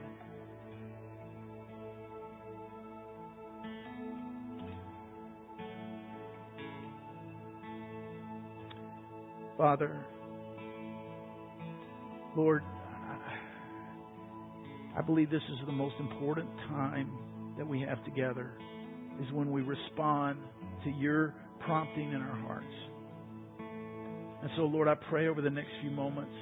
Father, 9.58 10.06
Lord, 12.38 12.62
I 14.96 15.02
believe 15.02 15.32
this 15.32 15.42
is 15.52 15.58
the 15.66 15.72
most 15.72 15.96
important 16.00 16.48
time 16.70 17.10
that 17.58 17.68
we 17.68 17.82
have 17.82 18.06
together 18.06 18.52
is 19.20 19.32
when 19.32 19.52
we 19.52 19.64
respond 19.64 20.38
to 20.84 20.92
your 20.92 21.34
prompting 21.66 22.14
in 22.14 22.22
our 22.22 22.38
hearts. 22.42 22.66
And 24.44 24.52
so, 24.56 24.66
Lord, 24.66 24.88
I 24.88 24.94
pray 25.10 25.28
over 25.28 25.42
the 25.42 25.50
next 25.50 25.70
few 25.82 25.90
moments 25.90 26.36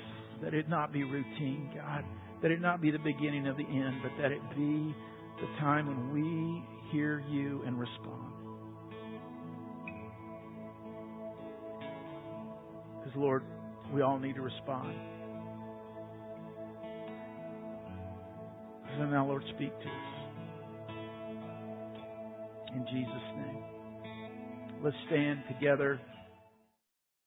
that 0.43 0.53
it 0.53 0.67
not 0.67 0.91
be 0.91 1.05
routine, 1.05 1.69
God, 1.73 2.03
that 2.41 2.51
it 2.51 2.59
not 2.59 2.81
be 2.81 2.91
the 2.91 2.99
beginning 2.99 3.47
of 3.47 3.55
the 3.55 3.63
end, 3.63 4.01
but 4.03 4.11
that 4.21 4.33
it 4.33 4.41
be 4.49 4.93
the 5.39 5.47
time 5.61 5.87
when 5.87 6.11
we 6.11 6.61
hear 6.91 7.23
you 7.29 7.63
and 7.65 7.79
respond. 7.79 8.33
Because, 12.99 13.15
Lord, 13.15 13.43
we 13.93 14.01
all 14.01 14.19
need 14.19 14.35
to 14.35 14.41
respond. 14.41 15.14
So 18.97 19.05
now, 19.05 19.27
Lord, 19.27 19.43
speak 19.55 19.71
to 19.79 19.87
us. 19.87 20.93
In 22.73 22.85
Jesus' 22.85 23.29
name. 23.37 23.63
Let's 24.83 24.95
stand 25.07 25.39
together. 25.47 25.99